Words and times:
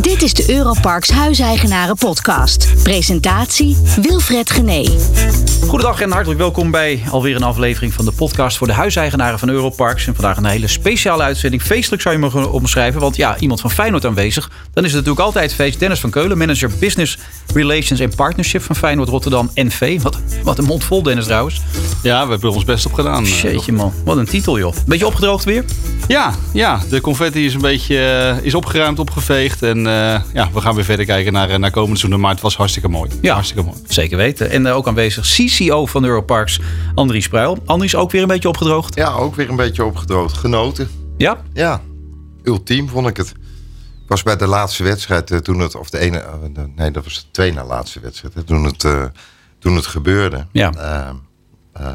Dit 0.00 0.22
is 0.22 0.34
de 0.34 0.50
Europarks 0.50 1.10
Huiseigenaren 1.10 1.96
Podcast. 1.96 2.68
Presentatie 2.82 3.76
Wilfred 4.02 4.50
Gené. 4.50 4.84
Goedendag 5.66 6.00
en 6.00 6.10
hartelijk 6.10 6.40
welkom 6.40 6.70
bij 6.70 7.02
alweer 7.10 7.36
een 7.36 7.42
aflevering 7.42 7.92
van 7.92 8.04
de 8.04 8.12
podcast 8.12 8.56
voor 8.56 8.66
de 8.66 8.72
huiseigenaren 8.72 9.38
van 9.38 9.48
Europarks. 9.48 10.06
En 10.06 10.14
vandaag 10.14 10.36
een 10.36 10.44
hele 10.44 10.66
speciale 10.68 11.22
uitzending. 11.22 11.62
Feestelijk 11.62 12.02
zou 12.02 12.14
je 12.14 12.20
mogen 12.20 12.52
omschrijven, 12.52 13.00
want 13.00 13.16
ja, 13.16 13.38
iemand 13.38 13.60
van 13.60 13.70
Feyenoord 13.70 14.04
aanwezig. 14.06 14.50
Dan 14.72 14.84
is 14.84 14.92
het 14.92 14.98
natuurlijk 15.04 15.26
altijd 15.26 15.54
feest. 15.54 15.78
Dennis 15.78 16.00
van 16.00 16.10
Keulen, 16.10 16.38
manager 16.38 16.70
Business 16.80 17.18
Relations 17.54 18.00
en 18.00 18.14
Partnership 18.14 18.62
van 18.62 18.76
Feyenoord 18.76 19.08
Rotterdam 19.08 19.50
NV. 19.54 20.02
Wat, 20.02 20.18
wat 20.42 20.58
een 20.58 20.64
mond 20.64 20.84
vol, 20.84 21.02
Dennis 21.02 21.24
trouwens. 21.24 21.60
Ja, 22.02 22.24
we 22.24 22.30
hebben 22.30 22.48
er 22.50 22.54
ons 22.56 22.64
best 22.64 22.86
op 22.86 22.92
gedaan. 22.92 23.24
eh, 23.24 23.42
Jeetje 23.42 23.72
man, 23.72 23.92
wat 24.04 24.16
een 24.16 24.26
titel 24.26 24.58
joh. 24.58 24.74
Beetje 24.86 25.06
opgedroogd 25.06 25.44
weer? 25.44 25.64
Ja, 26.08 26.34
ja, 26.52 26.80
de 26.88 27.00
confetti 27.00 27.44
is 27.44 27.54
een 27.54 27.60
beetje 27.60 27.98
eh, 27.98 28.44
is 28.44 28.54
opgeruimd, 28.54 28.98
opgeveegd. 28.98 29.62
En 29.62 29.76
eh, 29.78 29.81
ja, 29.84 30.48
we 30.52 30.60
gaan 30.60 30.74
weer 30.74 30.84
verder 30.84 31.06
kijken 31.06 31.32
naar, 31.32 31.50
eh, 31.50 31.58
naar 31.58 31.70
komend 31.70 31.98
seizoen. 31.98 32.20
Maar 32.20 32.30
het 32.30 32.40
was 32.40 32.56
hartstikke 32.56 32.88
mooi. 32.88 33.10
Ja. 33.20 33.32
Hartstikke 33.34 33.62
mooi. 33.64 33.76
Zeker 33.86 34.16
weten. 34.16 34.50
En 34.50 34.66
eh, 34.66 34.76
ook 34.76 34.86
aanwezig 34.86 35.26
CCO 35.26 35.86
van 35.86 36.04
Europarks, 36.04 36.60
Andries 36.94 37.24
Spruil. 37.24 37.58
Andries 37.66 37.94
ook 37.94 38.10
weer 38.10 38.22
een 38.22 38.28
beetje 38.28 38.48
opgedroogd? 38.48 38.94
Ja, 38.94 39.12
ook 39.12 39.34
weer 39.34 39.48
een 39.50 39.56
beetje 39.56 39.84
opgedroogd. 39.84 40.36
Genoten. 40.36 40.88
Ja? 41.16 41.42
Ja, 41.52 41.80
ultiem 42.42 42.88
vond 42.88 43.08
ik 43.08 43.16
het. 43.16 43.28
Ik 44.02 44.08
was 44.08 44.22
bij 44.22 44.36
de 44.36 44.46
laatste 44.46 44.82
wedstrijd 44.82 45.30
eh, 45.30 45.38
toen 45.38 45.58
het, 45.58 45.74
of 45.74 45.90
de 45.90 45.98
ene, 45.98 46.18
eh, 46.18 46.32
de- 46.52 46.72
nee, 46.76 46.90
dat 46.90 47.04
was 47.04 47.14
de 47.14 47.30
tweede 47.30 47.54
na 47.56 47.64
laatste 47.64 48.00
wedstrijd, 48.00 48.34
hè, 48.34 48.42
toen 48.42 48.64
het, 48.64 48.84
eh, 48.84 49.04
toen 49.58 49.76
het 49.76 49.86
gebeurde. 49.86 50.46
Ja. 50.52 50.72
Ehm, 50.72 51.14
eh, 51.72 51.94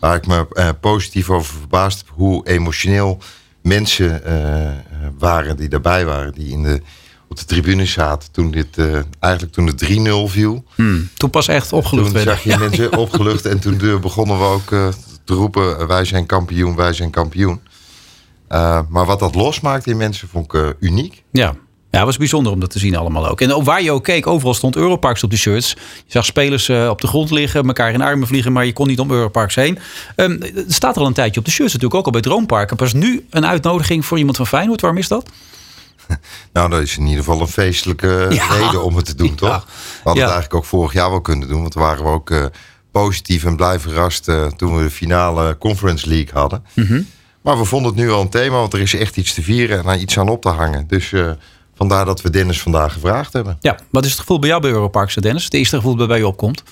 waar 0.00 0.16
ik 0.16 0.26
me 0.26 0.46
eh, 0.52 0.68
positief 0.80 1.30
over 1.30 1.54
verbaasd 1.58 1.98
heb, 1.98 2.08
hoe 2.14 2.46
emotioneel 2.48 3.18
mensen 3.62 4.24
eh, 4.24 4.66
eh, 4.68 4.76
waren 5.18 5.56
die 5.56 5.68
daarbij 5.68 6.04
waren, 6.04 6.32
die 6.32 6.48
in 6.48 6.62
de, 6.62 6.80
op 7.28 7.36
de 7.38 7.44
tribune 7.44 7.84
zaten 7.84 8.32
toen 8.32 8.50
dit, 8.50 8.78
eh, 8.78 8.98
eigenlijk 9.18 9.54
toen 9.54 9.66
het 9.66 9.78
3-0 9.78 10.28
viel. 10.28 10.64
Hmm. 10.74 11.08
Toen 11.16 11.30
pas 11.30 11.48
echt 11.48 11.72
opgelucht 11.72 12.06
Toen 12.06 12.14
werden. 12.14 12.34
zag 12.34 12.42
je 12.42 12.58
mensen 12.58 12.96
opgelucht 12.96 13.46
en 13.46 13.58
toen 13.58 14.00
begonnen 14.00 14.38
we 14.38 14.44
ook 14.44 14.68
te 15.24 15.34
roepen: 15.34 15.86
wij 15.86 16.04
zijn 16.04 16.26
kampioen, 16.26 16.76
wij 16.76 16.92
zijn 16.92 17.10
kampioen. 17.10 17.60
Maar 18.88 19.06
wat 19.06 19.18
dat 19.18 19.34
losmaakt 19.34 19.86
in 19.86 19.96
mensen 19.96 20.28
vond 20.28 20.54
ik 20.54 20.76
uniek. 20.80 21.22
Ja. 21.32 21.54
Ja, 21.98 22.04
het 22.04 22.12
was 22.12 22.28
bijzonder 22.28 22.52
om 22.52 22.60
dat 22.60 22.70
te 22.70 22.78
zien 22.78 22.96
allemaal 22.96 23.28
ook. 23.28 23.40
En 23.40 23.64
waar 23.64 23.82
je 23.82 23.90
ook 23.92 24.04
keek, 24.04 24.26
overal 24.26 24.54
stond 24.54 24.76
Europarks 24.76 25.22
op 25.24 25.30
de 25.30 25.36
shirts. 25.36 25.70
Je 25.96 26.02
zag 26.06 26.24
spelers 26.24 26.68
eh, 26.68 26.88
op 26.88 27.00
de 27.00 27.06
grond 27.06 27.30
liggen, 27.30 27.66
elkaar 27.66 27.92
in 27.92 28.00
armen 28.00 28.26
vliegen, 28.28 28.52
maar 28.52 28.64
je 28.64 28.72
kon 28.72 28.86
niet 28.86 29.00
om 29.00 29.10
Europarks 29.10 29.54
heen. 29.54 29.78
Ehm 30.16 30.40
het 30.40 30.72
staat 30.74 30.94
er 30.96 31.00
al 31.00 31.06
een 31.06 31.12
tijdje 31.12 31.40
op 31.40 31.46
de 31.46 31.52
shirts, 31.52 31.72
natuurlijk 31.72 31.98
ook 32.00 32.06
al 32.06 32.12
bij 32.12 32.20
Droomparken. 32.20 32.76
Pas 32.76 32.92
nu 32.92 33.26
een 33.30 33.46
uitnodiging 33.46 34.04
voor 34.06 34.18
iemand 34.18 34.36
van 34.36 34.46
Feyenoord. 34.46 34.80
Waarom 34.80 34.98
is 35.00 35.08
dat? 35.08 35.28
Nou, 36.52 36.70
dat 36.70 36.80
is 36.82 36.96
in 36.96 37.02
ieder 37.06 37.24
geval 37.24 37.40
een 37.40 37.48
feestelijke 37.48 38.26
Ja. 38.30 38.46
reden 38.54 38.84
om 38.84 38.96
het 38.96 39.04
te 39.04 39.14
doen, 39.14 39.26
Ja. 39.30 39.34
toch? 39.34 39.64
We 39.66 40.00
hadden 40.04 40.22
Ja. 40.22 40.28
het 40.28 40.32
eigenlijk 40.38 40.54
ook 40.54 40.64
vorig 40.64 40.92
jaar 40.92 41.10
wel 41.10 41.20
kunnen 41.20 41.48
doen. 41.48 41.60
Want 41.60 41.72
toen 41.72 41.82
waren 41.82 42.04
we 42.04 42.10
ook 42.10 42.30
eh, 42.30 42.44
positief 42.92 43.44
en 43.44 43.56
blij 43.56 43.78
verrast 43.80 44.28
eh, 44.28 44.46
toen 44.46 44.76
we 44.76 44.82
de 44.82 44.90
finale 44.90 45.56
Conference 45.58 46.08
League 46.08 46.30
hadden. 46.32 46.64
Mhm. 46.74 47.00
Maar 47.42 47.58
we 47.58 47.64
vonden 47.64 47.92
het 47.92 48.00
nu 48.00 48.10
al 48.10 48.20
een 48.20 48.28
thema, 48.28 48.56
want 48.56 48.72
er 48.72 48.80
is 48.80 48.94
echt 48.94 49.16
iets 49.16 49.34
te 49.34 49.42
vieren 49.42 49.84
en 49.84 50.00
iets 50.00 50.18
aan 50.18 50.28
op 50.28 50.42
te 50.42 50.48
hangen. 50.48 50.84
Dus 50.88 51.12
eh, 51.12 51.30
vandaar 51.78 52.04
dat 52.04 52.20
we 52.20 52.30
Dennis 52.30 52.60
vandaag 52.60 52.92
gevraagd 52.92 53.32
hebben. 53.32 53.56
Ja, 53.60 53.78
wat 53.90 54.04
is 54.04 54.10
het 54.10 54.20
gevoel 54.20 54.38
bij 54.38 54.48
jou 54.48 54.60
bij 54.60 54.70
Europarks, 54.70 55.14
Dennis? 55.14 55.44
Het 55.44 55.54
eerste 55.54 55.76
gevoel 55.76 55.96
dat 55.96 56.08
bij 56.08 56.18
je 56.18 56.26
opkomt? 56.26 56.62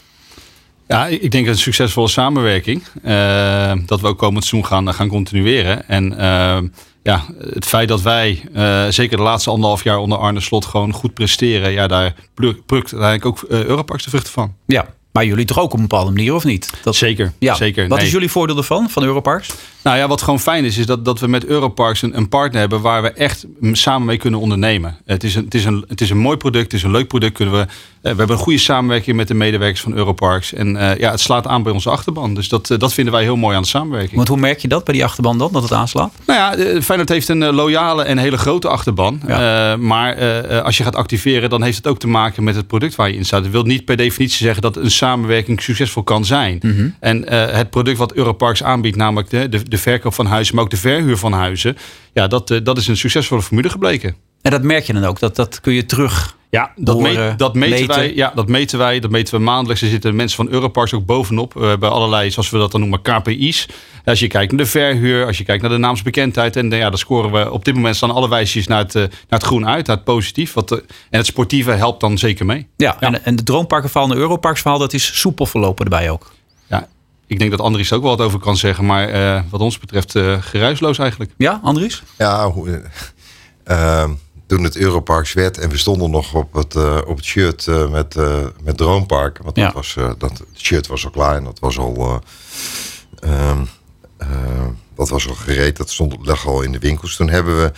Ja, 0.88 1.06
ik 1.06 1.30
denk 1.30 1.46
een 1.46 1.58
succesvolle 1.58 2.08
samenwerking. 2.08 2.82
eh, 3.02 3.72
dat 3.86 4.00
we 4.00 4.06
ook 4.06 4.18
komend 4.18 4.44
seizoen 4.44 4.70
gaan, 4.70 4.94
gaan 4.94 5.08
continueren. 5.08 5.88
En 5.88 6.18
eh, 6.18 6.58
ja, 7.02 7.24
het 7.52 7.64
feit 7.66 7.88
dat 7.88 8.02
wij, 8.02 8.42
eh, 8.54 8.86
zeker 8.88 9.16
de 9.16 9.22
laatste 9.22 9.50
anderhalf 9.50 9.84
jaar 9.84 9.98
onder 9.98 10.18
Arne 10.18 10.40
Slot, 10.40 10.64
gewoon 10.64 10.92
goed 10.92 11.14
presteren. 11.14 11.72
Ja, 11.72 11.86
daar 11.86 12.14
pluk- 12.34 12.66
plukt 12.66 12.92
uiteindelijk 12.92 13.26
ook 13.42 13.50
uh, 13.50 13.64
Europarks 13.64 14.04
de 14.04 14.10
vruchten 14.10 14.32
van. 14.32 14.54
Ja, 14.66 14.86
maar 15.12 15.24
jullie 15.24 15.44
toch 15.44 15.58
ook 15.58 15.72
op 15.72 15.72
een 15.72 15.80
bepaalde 15.88 16.10
manier, 16.10 16.34
of 16.34 16.44
niet? 16.44 16.70
Dat... 16.82 16.96
Zeker, 16.96 17.32
Ja. 17.38 17.54
zeker. 17.54 17.88
Wat 17.88 17.96
Nee. 17.98 18.06
is 18.06 18.12
jullie 18.12 18.30
voordeel 18.30 18.56
ervan, 18.56 18.90
van 18.90 19.02
Europarks? 19.02 19.48
Nou 19.86 19.98
ja, 19.98 20.08
wat 20.08 20.22
gewoon 20.22 20.40
fijn 20.40 20.64
is, 20.64 20.78
is 20.78 20.86
dat, 20.86 21.04
dat 21.04 21.20
we 21.20 21.26
met 21.26 21.44
Europarks 21.44 22.02
een, 22.02 22.16
een 22.16 22.28
partner 22.28 22.60
hebben 22.60 22.80
waar 22.80 23.02
we 23.02 23.12
echt 23.12 23.46
samen 23.72 24.06
mee 24.06 24.16
kunnen 24.16 24.40
ondernemen. 24.40 24.96
Het 25.04 25.24
is 25.24 25.34
een, 25.34 25.44
het 25.44 25.54
is 25.54 25.64
een, 25.64 25.84
het 25.88 26.00
is 26.00 26.10
een 26.10 26.18
mooi 26.18 26.36
product, 26.36 26.64
het 26.64 26.72
is 26.72 26.82
een 26.82 26.90
leuk 26.90 27.08
product. 27.08 27.32
Kunnen 27.32 27.54
we, 27.54 27.60
eh, 27.60 27.66
we 28.00 28.08
hebben 28.18 28.30
een 28.30 28.42
goede 28.42 28.58
samenwerking 28.58 29.16
met 29.16 29.28
de 29.28 29.34
medewerkers 29.34 29.80
van 29.80 29.96
Europarks. 29.96 30.52
En 30.52 30.76
eh, 30.76 30.98
ja, 30.98 31.10
het 31.10 31.20
slaat 31.20 31.46
aan 31.46 31.62
bij 31.62 31.72
onze 31.72 31.90
achterban. 31.90 32.34
Dus 32.34 32.48
dat, 32.48 32.70
eh, 32.70 32.78
dat 32.78 32.92
vinden 32.92 33.12
wij 33.12 33.22
heel 33.22 33.36
mooi 33.36 33.56
aan 33.56 33.62
de 33.62 33.68
samenwerking. 33.68 34.16
Want 34.16 34.28
hoe 34.28 34.38
merk 34.38 34.58
je 34.58 34.68
dat 34.68 34.84
bij 34.84 34.94
die 34.94 35.04
achterban 35.04 35.38
dan, 35.38 35.52
dat 35.52 35.62
het 35.62 35.72
aanslaat? 35.72 36.12
Nou 36.26 36.58
ja, 36.58 36.80
Feyenoord 36.82 37.08
heeft 37.08 37.28
een 37.28 37.44
loyale 37.44 38.02
en 38.02 38.18
hele 38.18 38.38
grote 38.38 38.68
achterban. 38.68 39.20
Ja. 39.26 39.76
Maar 39.76 40.16
als 40.62 40.76
je 40.76 40.82
gaat 40.82 40.96
activeren, 40.96 41.50
dan 41.50 41.62
heeft 41.62 41.76
het 41.76 41.86
ook 41.86 41.98
te 41.98 42.08
maken 42.08 42.44
met 42.44 42.54
het 42.54 42.66
product 42.66 42.94
waar 42.94 43.08
je 43.08 43.16
in 43.16 43.24
staat. 43.24 43.42
Dat 43.42 43.52
wil 43.52 43.62
niet 43.62 43.84
per 43.84 43.96
definitie 43.96 44.44
zeggen 44.44 44.62
dat 44.62 44.76
een 44.76 44.90
samenwerking 44.90 45.62
succesvol 45.62 46.02
kan 46.02 46.24
zijn. 46.24 46.58
Mhm. 46.62 46.88
En 47.00 47.32
het 47.32 47.70
product 47.70 47.98
wat 47.98 48.12
Europarks 48.12 48.62
aanbiedt, 48.62 48.96
namelijk 48.96 49.30
de, 49.30 49.48
de, 49.48 49.75
de 49.76 49.82
verkoop 49.82 50.14
van 50.14 50.26
huizen, 50.26 50.54
maar 50.54 50.64
ook 50.64 50.70
de 50.70 50.76
verhuur 50.76 51.16
van 51.16 51.32
huizen. 51.32 51.76
Ja, 52.12 52.26
dat, 52.26 52.50
eh, 52.50 52.58
dat 52.62 52.78
is 52.78 52.86
een 52.86 52.96
succesvolle 52.96 53.42
formule 53.42 53.68
gebleken. 53.68 54.16
En 54.42 54.50
dat 54.50 54.62
merk 54.62 54.84
je 54.84 54.92
dan 54.92 55.04
ook, 55.04 55.18
dat, 55.18 55.36
dat 55.36 55.60
kun 55.60 55.72
je 55.72 55.86
terug 55.86 56.36
Ja, 56.50 56.72
dat, 56.76 56.94
Horen, 56.94 57.14
meet- 57.28 57.38
dat 57.38 57.54
meten, 57.54 57.78
meten. 57.78 57.94
wij. 57.96 58.14
Ja, 58.14 58.32
dat 58.34 58.48
meten 58.48 58.78
wij. 58.78 59.00
Dat 59.00 59.10
meten 59.10 59.34
we 59.34 59.40
maandelijks. 59.40 59.82
Er 59.82 59.88
zitten 59.88 60.16
mensen 60.16 60.36
van 60.36 60.48
Europarks 60.48 60.92
ook 60.92 61.06
bovenop. 61.06 61.54
We 61.54 61.66
hebben 61.66 61.90
allerlei, 61.90 62.30
zoals 62.30 62.50
we 62.50 62.58
dat 62.58 62.70
dan 62.70 62.80
noemen, 62.80 63.02
KPI's. 63.02 63.68
Als 64.04 64.20
je 64.20 64.26
kijkt 64.26 64.52
naar 64.52 64.64
de 64.64 64.70
verhuur, 64.70 65.26
als 65.26 65.38
je 65.38 65.44
kijkt 65.44 65.62
naar 65.62 65.70
de 65.70 65.76
naamsbekendheid. 65.76 66.56
En 66.56 66.72
eh, 66.72 66.78
ja, 66.78 66.88
dan 66.88 66.98
scoren 66.98 67.32
we 67.32 67.50
op 67.52 67.64
dit 67.64 67.74
moment 67.74 67.96
staan 67.96 68.10
alle 68.10 68.28
wijsjes 68.28 68.66
naar 68.66 68.78
het, 68.78 68.94
eh, 68.94 69.02
naar 69.02 69.10
het 69.28 69.42
groen 69.42 69.66
uit, 69.66 69.86
naar 69.86 69.96
het 69.96 70.04
positief. 70.04 70.52
Wat, 70.52 70.72
eh, 70.72 70.78
en 71.10 71.18
het 71.18 71.26
sportieve 71.26 71.70
helpt 71.70 72.00
dan 72.00 72.18
zeker 72.18 72.46
mee. 72.46 72.66
Ja, 72.76 72.96
En, 73.00 73.24
en 73.24 73.36
de 73.36 73.42
droomparkenverhaal 73.42 74.08
en 74.08 74.14
de 74.14 74.20
Europarksverhaal, 74.20 74.78
dat 74.78 74.92
is 74.92 75.18
soepel 75.20 75.46
verlopen 75.46 75.84
erbij 75.84 76.10
ook. 76.10 76.32
Ik 77.26 77.38
denk 77.38 77.50
dat 77.50 77.60
Andries 77.60 77.90
er 77.90 77.96
ook 77.96 78.02
wel 78.02 78.16
wat 78.16 78.26
over 78.26 78.38
kan 78.38 78.56
zeggen. 78.56 78.86
Maar 78.86 79.08
eh, 79.08 79.42
wat 79.50 79.60
ons 79.60 79.78
betreft 79.78 80.14
eh 80.14 80.36
geruisloos 80.42 80.98
eigenlijk. 80.98 81.30
Ja, 81.36 81.60
Andries? 81.62 82.02
Ja, 82.18 82.50
hoe, 82.50 82.70
eh, 83.64 84.00
ehm, 84.02 84.10
toen 84.46 84.62
het 84.64 84.76
Europarks 84.76 85.32
werd 85.32 85.58
en 85.58 85.68
we 85.70 85.76
stonden 85.76 86.10
nog 86.10 86.34
op 86.34 86.52
het, 86.54 86.74
eh, 86.74 86.98
op 87.06 87.16
het 87.16 87.24
shirt 87.24 87.66
eh, 87.66 87.90
met, 87.90 88.16
eh, 88.16 88.44
met 88.62 88.76
Droompark. 88.76 89.38
Want 89.42 89.56
Ja. 89.56 89.64
dat 89.64 89.74
was, 89.74 89.96
eh, 89.96 90.10
dat, 90.18 90.38
het 90.38 90.60
shirt 90.60 90.86
was 90.86 91.04
al 91.04 91.10
klaar 91.10 91.36
en 91.36 91.44
dat 91.44 91.58
was 91.58 91.78
al, 91.78 92.20
eh, 93.20 93.30
ehm, 93.50 93.60
eh, 94.16 94.28
dat 94.94 95.08
was 95.08 95.28
al 95.28 95.34
gereed. 95.34 95.76
Dat 95.76 95.90
stond, 95.90 96.16
lag 96.26 96.46
al 96.46 96.62
in 96.62 96.72
de 96.72 96.78
winkels. 96.78 97.16
Toen 97.16 97.28
hebben 97.30 97.56
we 97.62 97.72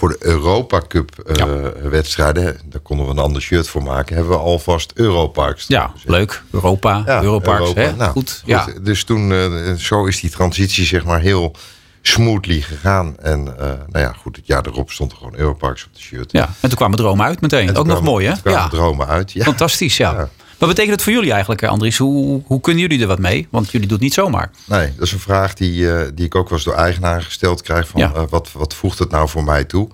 voor 0.00 0.08
de 0.08 0.16
Europa 0.20 0.82
Cup 0.88 1.18
eh, 1.18 1.44
wedstrijden, 1.82 2.58
daar 2.64 2.80
konden 2.80 3.06
we 3.06 3.12
een 3.12 3.18
ander 3.18 3.42
shirt 3.42 3.68
voor 3.68 3.82
maken, 3.82 4.16
hebben 4.16 4.32
we 4.32 4.38
alvast 4.38 4.92
Europarks. 4.94 5.64
Ja, 5.68 5.80
erop 5.80 5.92
gezet. 5.92 6.08
leuk. 6.10 6.42
Europa, 6.50 7.02
Ja, 7.06 7.22
Europarks. 7.22 7.60
Europa. 7.60 7.80
Hè? 7.80 7.96
Nou, 7.96 8.10
goed. 8.10 8.42
Ja. 8.44 8.68
Dus 8.82 9.04
toen, 9.04 9.32
eh, 9.32 9.72
zo 9.72 10.04
is 10.04 10.20
die 10.20 10.30
transitie 10.30 10.84
zeg 10.84 11.04
maar 11.04 11.20
heel 11.20 11.54
smoothly 12.02 12.60
gegaan. 12.60 13.16
En 13.18 13.58
eh, 13.58 13.66
nou 13.66 14.04
ja, 14.04 14.12
goed, 14.12 14.36
het 14.36 14.46
jaar 14.46 14.66
erop 14.66 14.90
stond 14.90 15.12
er 15.12 15.18
gewoon 15.18 15.36
Europarks 15.36 15.84
op 15.84 15.94
de 15.94 16.00
shirt. 16.00 16.32
ja, 16.32 16.44
en 16.60 16.68
toen 16.68 16.78
kwamen 16.78 16.96
dromen 16.98 17.26
uit 17.26 17.40
meteen. 17.40 17.68
En 17.68 17.76
ook 17.76 17.86
nog 17.86 18.02
mooi, 18.02 18.26
hè? 18.26 18.32
kwamen 18.42 18.60
Ja, 18.60 18.68
dromen 18.68 19.06
uit. 19.06 19.32
Ja. 19.32 19.44
fantastisch, 19.44 19.96
ja. 19.96 20.12
Ja. 20.12 20.28
Wat 20.60 20.68
betekent 20.68 20.94
het 20.94 21.02
voor 21.02 21.12
jullie 21.12 21.30
eigenlijk, 21.32 21.60
hè, 21.60 21.68
Andries? 21.68 21.98
Hoe, 21.98 22.42
hoe 22.46 22.60
kunnen 22.60 22.82
jullie 22.82 23.00
er 23.00 23.06
wat 23.06 23.18
mee? 23.18 23.46
Want 23.50 23.70
jullie 23.70 23.86
doen 23.86 23.96
het 23.96 24.04
niet 24.04 24.14
zomaar. 24.14 24.50
Nee, 24.64 24.92
dat 24.96 25.06
is 25.06 25.12
een 25.12 25.18
vraag 25.18 25.54
die, 25.54 25.92
eh, 25.92 26.08
die 26.14 26.24
ik 26.26 26.34
ook 26.34 26.48
wel 26.48 26.58
eens 26.58 26.66
door 26.66 26.74
eigenaren 26.76 27.22
gesteld 27.22 27.62
krijg. 27.62 27.88
Van, 27.88 28.00
Ja. 28.00 28.12
eh, 28.14 28.22
wat, 28.28 28.52
wat 28.52 28.74
voegt 28.74 28.98
het 28.98 29.10
nou 29.10 29.28
voor 29.28 29.44
mij 29.44 29.64
toe? 29.64 29.88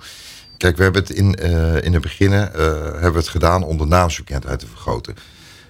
Kijk, 0.56 0.77
we 0.77 0.82
hebben 0.82 1.03
het 1.03 1.10
in, 1.10 1.34
eh, 1.34 1.82
in 1.84 1.93
het 1.93 2.03
begin 2.03 2.32
eh, 2.32 2.41
hebben 2.53 3.12
we 3.12 3.19
het 3.19 3.28
gedaan 3.28 3.62
om 3.65 3.78
de 3.78 3.84
naamsbekendheid 3.87 4.59
te 4.59 4.66
vergroten. 4.66 5.15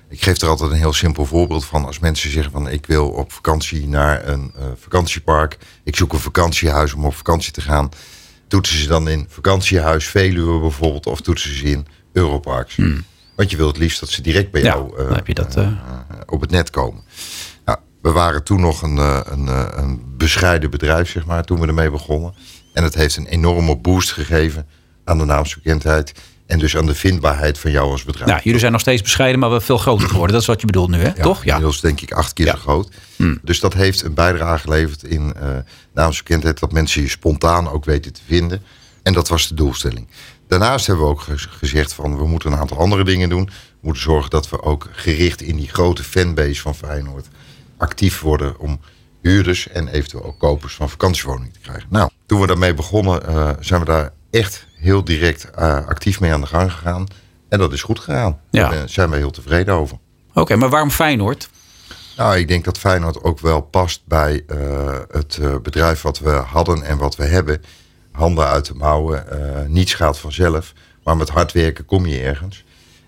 Ik 0.08 0.22
geef 0.22 0.40
er 0.40 0.48
altijd 0.48 0.70
een 0.70 0.76
heel 0.76 0.92
simpel 0.92 1.26
voorbeeld 1.26 1.64
van. 1.64 1.84
Als 1.84 1.98
mensen 1.98 2.30
zeggen 2.30 2.52
van 2.52 2.68
ik 2.68 2.86
wil 2.86 3.08
op 3.08 3.32
vakantie 3.32 3.88
naar 3.88 4.28
een 4.28 4.52
eh, 4.56 4.64
vakantiepark. 4.80 5.58
Ik 5.84 5.96
zoek 5.96 6.12
een 6.12 6.18
vakantiehuis 6.18 6.92
om 6.92 7.04
op 7.04 7.14
vakantie 7.14 7.52
te 7.52 7.60
gaan. 7.60 7.88
Toetsen 8.48 8.78
ze 8.78 8.86
dan 8.88 9.08
in 9.08 9.26
vakantiehuis 9.28 10.06
Veluwe 10.06 10.60
bijvoorbeeld. 10.60 11.06
Of 11.06 11.20
toetsen 11.20 11.56
ze 11.56 11.64
in 11.64 11.86
Europarks. 12.12 12.76
Want 13.36 13.50
je 13.50 13.56
wilt 13.56 13.68
het 13.68 13.78
liefst 13.78 14.00
dat 14.00 14.08
ze 14.08 14.22
direct 14.22 14.50
bij 14.50 14.62
jou 14.62 14.98
eh, 14.98 15.14
heb 15.14 15.26
je 15.26 15.34
dat, 15.34 15.56
eh, 15.56 15.62
eh, 15.66 15.72
op 16.26 16.40
het 16.40 16.50
net 16.50 16.70
komen. 16.70 17.02
Nou, 17.64 17.78
we 18.02 18.10
waren 18.10 18.44
toen 18.44 18.60
nog 18.60 18.82
een, 18.82 18.98
eh, 18.98 19.20
een, 19.24 19.48
eh, 19.48 19.64
een 19.70 20.00
bescheiden 20.16 20.70
bedrijf, 20.70 21.10
zeg 21.10 21.26
maar, 21.26 21.44
toen 21.44 21.60
we 21.60 21.66
ermee 21.66 21.90
begonnen. 21.90 22.34
En 22.72 22.82
het 22.84 22.94
heeft 22.94 23.16
een 23.16 23.26
enorme 23.26 23.76
boost 23.76 24.12
gegeven 24.12 24.66
aan 25.04 25.18
de 25.18 25.24
naamsbekendheid. 25.24 26.12
En 26.46 26.58
dus 26.58 26.76
aan 26.76 26.86
de 26.86 26.94
vindbaarheid 26.94 27.58
van 27.58 27.70
jou 27.70 27.90
als 27.90 28.04
bedrijf. 28.04 28.30
Nou, 28.30 28.40
jullie 28.42 28.60
zijn 28.60 28.72
nog 28.72 28.80
steeds 28.80 29.02
bescheiden, 29.02 29.40
maar 29.40 29.50
wel 29.50 29.60
veel 29.60 29.78
groter 29.78 30.08
geworden. 30.08 30.32
Dat 30.32 30.40
is 30.40 30.46
wat 30.46 30.60
je 30.60 30.66
bedoelt 30.66 30.90
nu, 30.90 30.98
hè? 30.98 31.06
Ja, 31.14 31.22
Toch? 31.22 31.44
Ja. 31.44 31.48
Inmiddels 31.50 31.80
denk 31.80 32.00
ik 32.00 32.12
acht 32.12 32.32
keer 32.32 32.46
Ja. 32.46 32.52
zo 32.52 32.58
groot. 32.58 32.88
Hmm. 33.16 33.38
Dus 33.42 33.60
dat 33.60 33.74
heeft 33.74 34.02
een 34.02 34.14
bijdrage 34.14 34.58
geleverd 34.62 35.02
in 35.02 35.34
eh 35.34 35.48
naamsbekendheid. 35.94 36.58
Dat 36.60 36.72
mensen 36.72 37.02
je 37.02 37.08
spontaan 37.08 37.68
ook 37.68 37.84
weten 37.84 38.12
te 38.12 38.20
vinden. 38.26 38.62
En 39.02 39.12
dat 39.12 39.28
was 39.28 39.48
de 39.48 39.54
doelstelling. 39.54 40.06
Daarnaast 40.48 40.86
hebben 40.86 41.04
we 41.04 41.10
ook 41.10 41.20
ge- 41.20 41.36
gezegd 41.38 41.92
van 41.92 42.16
we 42.18 42.26
moeten 42.26 42.52
een 42.52 42.58
aantal 42.58 42.78
andere 42.78 43.04
dingen 43.04 43.28
doen. 43.28 43.44
We 43.44 43.52
moeten 43.80 44.02
zorgen 44.02 44.30
dat 44.30 44.48
we 44.50 44.62
ook 44.62 44.88
gericht 44.92 45.40
in 45.42 45.56
die 45.56 45.68
grote 45.68 46.04
fanbase 46.04 46.60
van 46.60 46.74
Feyenoord 46.74 47.28
actief 47.76 48.20
worden 48.20 48.58
om 48.58 48.80
huurders 49.22 49.68
en 49.68 49.88
eventueel 49.88 50.24
ook 50.24 50.38
kopers 50.38 50.74
van 50.74 50.90
vakantiewoningen 50.90 51.52
te 51.52 51.58
krijgen. 51.60 51.86
Nou, 51.90 52.10
toen 52.26 52.40
we 52.40 52.46
daarmee 52.46 52.74
begonnen, 52.74 53.26
eh, 53.26 53.50
zijn 53.60 53.80
we 53.80 53.86
daar 53.86 54.12
echt 54.30 54.66
heel 54.74 55.04
direct 55.04 55.50
uh, 55.58 55.62
actief 55.86 56.20
mee 56.20 56.32
aan 56.32 56.40
de 56.40 56.46
gang 56.46 56.72
gegaan. 56.72 57.06
En 57.48 57.58
dat 57.58 57.72
is 57.72 57.82
goed 57.82 57.98
gegaan. 57.98 58.40
Ja. 58.50 58.68
Daar 58.70 58.88
zijn 58.88 59.10
wij 59.10 59.18
heel 59.18 59.30
tevreden 59.30 59.74
over. 59.74 59.98
Oké, 60.34 60.56
maar 60.56 60.68
waarom 60.68 60.90
Feyenoord? 60.90 61.48
Nou, 62.16 62.36
ik 62.36 62.48
denk 62.48 62.64
dat 62.64 62.78
Feyenoord 62.78 63.22
ook 63.22 63.40
wel 63.40 63.60
past 63.60 64.02
bij 64.04 64.42
uh, 64.46 64.98
het 65.10 65.38
bedrijf 65.62 66.02
wat 66.02 66.18
we 66.18 66.30
hadden 66.30 66.82
en 66.82 66.98
wat 66.98 67.16
we 67.16 67.24
hebben. 67.24 67.62
Handen 68.16 68.46
uit 68.46 68.66
de 68.66 68.74
mouwen, 68.74 69.24
niets 69.68 69.94
gaat 69.94 70.18
vanzelf. 70.18 70.72
Maar 71.04 71.16
met 71.16 71.28
hard 71.28 71.52
werken 71.52 71.84
kom 71.84 72.06
je 72.06 72.20
ergens. 72.20 72.64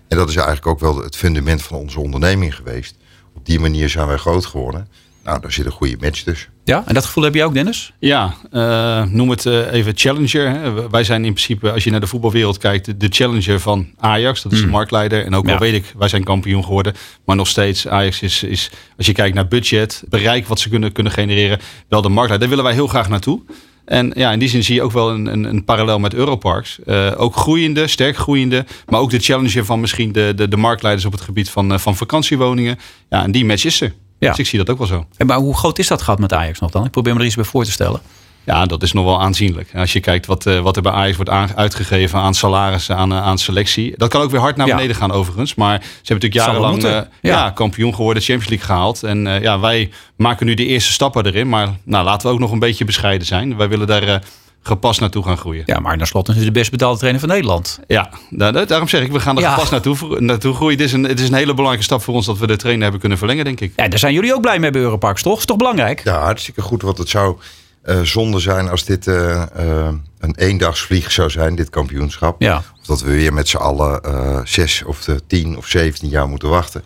En 0.07 0.17
dat 0.17 0.29
is 0.29 0.35
eigenlijk 0.35 0.67
ook 0.67 0.79
wel 0.79 1.03
het 1.03 1.15
fundament 1.15 1.61
van 1.61 1.77
onze 1.77 1.99
onderneming 1.99 2.55
geweest. 2.55 2.95
Op 3.35 3.45
die 3.45 3.59
manier 3.59 3.89
zijn 3.89 4.07
wij 4.07 4.17
groot 4.17 4.45
geworden. 4.45 4.87
Nou, 5.23 5.41
daar 5.41 5.51
zit 5.51 5.65
een 5.65 5.71
goede 5.71 5.97
match 5.99 6.21
tussen. 6.21 6.49
Ja, 6.63 6.83
en 6.85 6.93
dat 6.93 7.05
gevoel 7.05 7.23
heb 7.23 7.33
je 7.33 7.43
ook, 7.43 7.53
Dennis? 7.53 7.93
Ja, 7.99 8.33
uh, 8.51 9.03
noem 9.03 9.29
het 9.29 9.45
uh, 9.45 9.73
even 9.73 9.93
challenger. 9.95 10.49
Hè. 10.49 10.89
Wij 10.89 11.03
zijn 11.03 11.25
in 11.25 11.33
principe, 11.33 11.71
als 11.71 11.83
je 11.83 11.91
naar 11.91 11.99
de 11.99 12.07
voetbalwereld 12.07 12.57
kijkt, 12.57 12.99
de 12.99 13.07
challenger 13.09 13.59
van 13.59 13.87
Ajax. 13.97 14.41
Dat 14.41 14.51
is 14.51 14.59
mm. 14.59 14.65
de 14.65 14.71
marktleider. 14.71 15.25
En 15.25 15.35
ook 15.35 15.45
ja. 15.45 15.53
al 15.53 15.59
weet 15.59 15.73
ik, 15.73 15.93
wij 15.97 16.07
zijn 16.07 16.23
kampioen 16.23 16.63
geworden. 16.63 16.93
Maar 17.25 17.35
nog 17.35 17.47
steeds, 17.47 17.87
Ajax 17.87 18.21
is, 18.21 18.43
is 18.43 18.71
als 18.97 19.05
je 19.05 19.13
kijkt 19.13 19.35
naar 19.35 19.47
budget, 19.47 20.03
bereik 20.09 20.47
wat 20.47 20.59
ze 20.59 20.69
kunnen, 20.69 20.91
kunnen 20.91 21.11
genereren, 21.11 21.59
wel 21.87 22.01
de 22.01 22.09
marktleider. 22.09 22.39
Daar 22.39 22.49
willen 22.49 22.63
wij 22.63 22.73
heel 22.73 22.87
graag 22.87 23.09
naartoe. 23.09 23.41
En 23.89 24.11
ja, 24.15 24.31
in 24.31 24.39
die 24.39 24.49
zin 24.49 24.63
zie 24.63 24.75
je 24.75 24.81
ook 24.81 24.91
wel 24.91 25.09
een, 25.09 25.25
een, 25.25 25.43
een 25.43 25.63
parallel 25.63 25.99
met 25.99 26.13
Europarks. 26.13 26.79
Uh, 26.85 27.11
ook 27.17 27.35
groeiende, 27.35 27.87
sterk 27.87 28.17
groeiende. 28.17 28.65
Maar 28.85 28.99
ook 28.99 29.09
de 29.09 29.19
challenger 29.19 29.65
van 29.65 29.79
misschien 29.79 30.11
de, 30.11 30.33
de, 30.35 30.47
de 30.47 30.57
marktleiders 30.57 31.05
op 31.05 31.11
het 31.11 31.21
gebied 31.21 31.49
van, 31.49 31.71
uh, 31.71 31.77
van 31.77 31.95
vakantiewoningen. 31.95 32.79
Ja, 33.09 33.23
en 33.23 33.31
die 33.31 33.45
match 33.45 33.65
is 33.65 33.81
er. 33.81 33.93
Ja. 34.19 34.29
Dus 34.29 34.39
ik 34.39 34.45
zie 34.45 34.59
dat 34.59 34.69
ook 34.69 34.77
wel 34.77 34.87
zo. 34.87 35.05
En 35.17 35.27
maar 35.27 35.37
hoe 35.37 35.57
groot 35.57 35.79
is 35.79 35.87
dat 35.87 36.01
gat 36.01 36.19
met 36.19 36.33
Ajax 36.33 36.59
nog 36.59 36.71
dan? 36.71 36.85
Ik 36.85 36.91
probeer 36.91 37.13
me 37.13 37.19
er 37.19 37.25
iets 37.25 37.35
bij 37.35 37.45
voor 37.45 37.63
te 37.63 37.71
stellen. 37.71 38.01
Ja, 38.43 38.65
dat 38.65 38.83
is 38.83 38.93
nog 38.93 39.05
wel 39.05 39.21
aanzienlijk. 39.21 39.69
Als 39.75 39.93
je 39.93 39.99
kijkt 39.99 40.25
wat, 40.25 40.45
uh, 40.45 40.59
wat 40.59 40.75
er 40.75 40.81
bij 40.81 40.91
Ajax 40.91 41.15
wordt 41.15 41.31
uitgegeven 41.55 42.19
aan 42.19 42.33
salarissen, 42.33 42.95
aan, 42.95 43.11
uh, 43.11 43.21
aan 43.21 43.37
selectie. 43.37 43.93
Dat 43.97 44.09
kan 44.09 44.21
ook 44.21 44.31
weer 44.31 44.39
hard 44.39 44.55
naar 44.55 44.67
beneden 44.67 44.89
ja. 44.89 44.95
gaan 44.95 45.11
overigens. 45.11 45.55
Maar 45.55 45.79
ze 45.81 46.13
hebben 46.13 46.29
natuurlijk 46.29 46.33
jarenlang 46.33 46.83
uh, 46.83 46.91
ja. 46.91 47.07
ja. 47.21 47.49
kampioen 47.49 47.95
geworden, 47.95 48.23
Champions 48.23 48.49
League 48.49 48.67
gehaald. 48.67 49.03
En 49.03 49.41
ja, 49.41 49.59
wij 49.59 49.89
maken 50.15 50.45
nu 50.45 50.53
de 50.53 50.65
eerste 50.65 50.91
stappen 50.91 51.25
erin. 51.25 51.49
Maar 51.49 51.67
nou, 51.83 52.05
laten 52.05 52.27
we 52.27 52.33
ook 52.33 52.39
nog 52.39 52.51
een 52.51 52.59
beetje 52.59 52.85
bescheiden 52.85 53.27
zijn. 53.27 53.57
Wij 53.57 53.69
willen 53.69 53.87
daar 53.87 54.21
gepast 54.63 54.99
naartoe 54.99 55.23
gaan 55.23 55.37
groeien. 55.37 55.63
Ja, 55.65 55.79
maar 55.79 55.97
naar 55.97 56.07
slot 56.07 56.29
is 56.29 56.43
de 56.43 56.51
best 56.51 56.71
betaalde 56.71 56.97
trainer 56.97 57.21
van 57.21 57.29
Nederland. 57.29 57.79
Ja, 57.87 58.09
daarom 58.29 58.87
zeg 58.87 59.01
ik, 59.01 59.11
we 59.11 59.19
gaan 59.19 59.35
er 59.35 59.41
ja. 59.41 59.53
gepast 59.53 59.71
naartoe, 59.71 60.19
naartoe 60.19 60.53
groeien. 60.53 60.77
Het 60.77 60.85
is, 60.85 60.93
een, 60.93 61.03
het 61.03 61.19
is 61.19 61.27
een 61.27 61.33
hele 61.33 61.53
belangrijke 61.53 61.83
stap 61.83 62.01
voor 62.01 62.13
ons 62.13 62.25
dat 62.25 62.37
we 62.37 62.47
de 62.47 62.55
trainer 62.55 62.81
hebben 62.83 62.99
kunnen 62.99 63.17
verlengen, 63.17 63.45
denk 63.45 63.59
ik. 63.59 63.73
Ja, 63.75 63.87
daar 63.87 63.99
zijn 63.99 64.13
jullie 64.13 64.33
ook 64.33 64.41
blij 64.41 64.59
mee 64.59 64.71
bij 64.71 64.81
Europarks, 64.81 65.21
toch? 65.21 65.37
Is 65.37 65.45
toch 65.45 65.57
belangrijk? 65.57 66.01
Ja, 66.03 66.19
hartstikke 66.19 66.61
goed. 66.61 66.81
Want 66.81 66.97
het 66.97 67.09
zou 67.09 67.37
uh, 67.85 68.01
zonde 68.01 68.39
zijn 68.39 68.69
als 68.69 68.85
dit 68.85 69.07
uh, 69.07 69.43
uh, 69.59 69.87
een 70.19 70.35
eendagsvlieg 70.35 71.11
zou 71.11 71.29
zijn, 71.29 71.55
dit 71.55 71.69
kampioenschap. 71.69 72.41
Ja. 72.41 72.63
Of 72.79 72.85
dat 72.85 73.01
we 73.01 73.11
weer 73.11 73.33
met 73.33 73.47
z'n 73.47 73.57
allen 73.57 74.47
zes 74.47 74.83
of 74.83 75.07
tien 75.27 75.57
of 75.57 75.67
zeventien 75.67 76.09
jaar 76.09 76.27
moeten 76.27 76.49
wachten. 76.49 76.83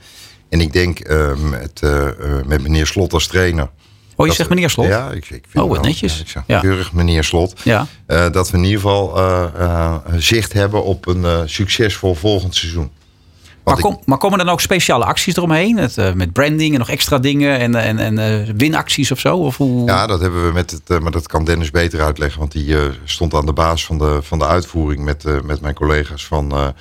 En 0.49 0.61
ik 0.61 0.73
denk 0.73 1.07
met, 1.49 1.81
met 2.45 2.61
meneer 2.61 2.87
Slot 2.87 3.13
als 3.13 3.27
trainer... 3.27 3.69
Oh, 4.15 4.27
je 4.27 4.33
zegt 4.33 4.49
meneer 4.49 4.69
Slot? 4.69 4.87
Ja, 4.87 5.11
ik, 5.11 5.29
ik 5.29 5.45
vind 5.47 5.63
oh, 5.63 5.69
wat 5.69 5.81
netjes. 5.81 6.15
Ja, 6.15 6.21
ik 6.21 6.27
zeg, 6.27 6.43
ja. 6.47 6.59
keurig 6.59 6.93
meneer 6.93 7.23
Slot. 7.23 7.59
Ja. 7.63 7.87
Dat 8.07 8.51
we 8.51 8.57
in 8.57 8.63
ieder 8.63 8.79
geval 8.79 9.19
zicht 10.17 10.53
hebben 10.53 10.83
op 10.83 11.07
een 11.07 11.49
succesvol 11.49 12.15
volgend 12.15 12.55
seizoen. 12.55 12.91
Maar, 13.63 13.79
kom, 13.79 13.99
maar, 14.05 14.17
komen 14.17 14.39
er 14.39 14.45
dan 14.45 14.53
ook 14.53 14.61
speciale 14.61 15.05
acties 15.05 15.35
eromheen? 15.35 15.77
Het, 15.77 16.15
met 16.15 16.33
branding 16.33 16.73
en 16.73 16.79
nog 16.79 16.89
extra 16.89 17.19
dingen 17.19 17.59
en, 17.59 17.75
en, 17.75 18.19
en 18.19 18.57
winacties 18.57 19.11
of 19.11 19.19
zo? 19.19 19.37
Of 19.37 19.57
hoe... 19.57 19.85
Ja, 19.85 20.07
dat 20.07 20.21
hebben 20.21 20.45
we 20.45 20.53
met 20.53 20.71
het. 20.71 21.01
maar 21.01 21.11
dat 21.11 21.27
kan 21.27 21.45
Dennis 21.45 21.71
beter 21.71 22.01
uitleggen. 22.01 22.39
Want 22.39 22.51
die 22.51 22.75
stond 23.03 23.33
aan 23.33 23.45
de 23.45 23.53
baas 23.53 23.85
van 23.85 23.97
de, 23.97 24.19
van 24.21 24.39
de 24.39 24.47
uitvoering 24.47 25.03
met, 25.03 25.43
met 25.43 25.61
mijn 25.61 25.75
collega's 25.75 26.25
van, 26.25 26.73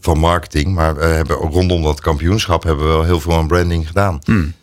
van 0.00 0.18
marketing. 0.18 0.74
Maar 0.74 0.94
we 0.94 1.04
hebben 1.04 1.40
ook 1.40 1.52
rondom 1.52 1.82
dat 1.82 2.00
kampioenschap 2.00 2.62
hebben 2.62 2.84
we 2.84 2.92
wel 2.92 3.04
heel 3.04 3.20
veel 3.20 3.36
aan 3.36 3.48
branding 3.48 3.86
gedaan. 3.86 4.18
Hmm. 4.24 4.54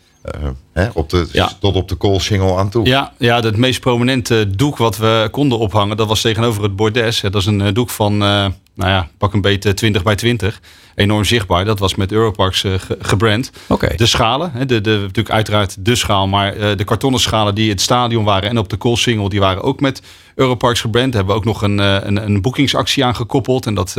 Hè, 0.77 0.87
op 0.93 1.09
de, 1.09 1.27
ja. 1.31 1.51
Tot 1.59 1.75
op 1.75 1.89
de 1.89 1.97
call 1.97 2.19
single 2.19 2.55
aan 2.55 2.69
toe. 2.69 2.85
Ja, 2.85 3.13
ja, 3.17 3.39
het 3.39 3.57
meest 3.57 3.79
prominente 3.79 4.49
doek 4.55 4.77
wat 4.77 4.97
we 4.97 5.27
konden 5.31 5.59
ophangen, 5.59 5.97
dat 5.97 6.07
was 6.07 6.21
tegenover 6.21 6.63
het 6.63 6.75
bordes. 6.75 7.21
Dat 7.21 7.35
is 7.35 7.45
een 7.45 7.73
doek 7.73 7.89
van, 7.89 8.13
uh, 8.13 8.19
nou 8.19 8.51
ja, 8.75 9.07
pak 9.17 9.33
een 9.33 9.41
beetje 9.41 9.73
20 9.73 10.03
bij 10.03 10.15
20. 10.15 10.61
Enorm 10.95 11.23
zichtbaar. 11.23 11.65
Dat 11.65 11.79
was 11.79 11.95
met 11.95 12.11
Europarks 12.11 12.63
uh, 12.63 12.73
ge 12.77 12.97
gebrand. 12.99 13.51
Okay. 13.67 13.95
De 13.95 14.05
schalen, 14.05 14.51
hè, 14.51 14.65
de, 14.65 14.81
de, 14.81 14.97
natuurlijk 14.99 15.31
uiteraard 15.31 15.85
de 15.85 15.95
schaal, 15.95 16.27
maar 16.27 16.77
de 16.77 16.83
kartonnen 16.83 17.19
schalen 17.19 17.55
die 17.55 17.63
in 17.63 17.71
het 17.71 17.81
stadion 17.81 18.23
waren 18.23 18.49
en 18.49 18.57
op 18.57 18.69
de 18.69 18.77
call 18.77 18.95
single, 18.95 19.29
die 19.29 19.39
waren 19.39 19.63
ook 19.63 19.79
met 19.79 20.01
Europarks 20.35 20.81
gebrand. 20.81 21.13
Daar 21.13 21.23
hebben 21.23 21.33
we 21.33 21.39
ook 21.39 21.53
nog 21.53 21.61
een, 21.61 21.77
een, 22.07 22.25
een 22.25 22.41
boekingsactie 22.41 23.05
aan 23.05 23.15
gekoppeld. 23.15 23.65
En 23.65 23.73
dat, 23.73 23.93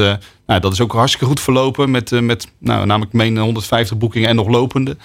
nou, 0.47 0.61
dat 0.61 0.73
is 0.73 0.81
ook 0.81 0.93
hartstikke 0.93 1.27
goed 1.27 1.41
verlopen 1.41 1.91
met, 1.91 2.11
met 2.11 2.49
nou, 2.59 2.87
namelijk 2.87 3.13
meen 3.13 3.39
150 3.39 3.99
boekingen 3.99 4.29
en 4.29 4.37
nog 4.37 4.49
lopende. 4.49 4.97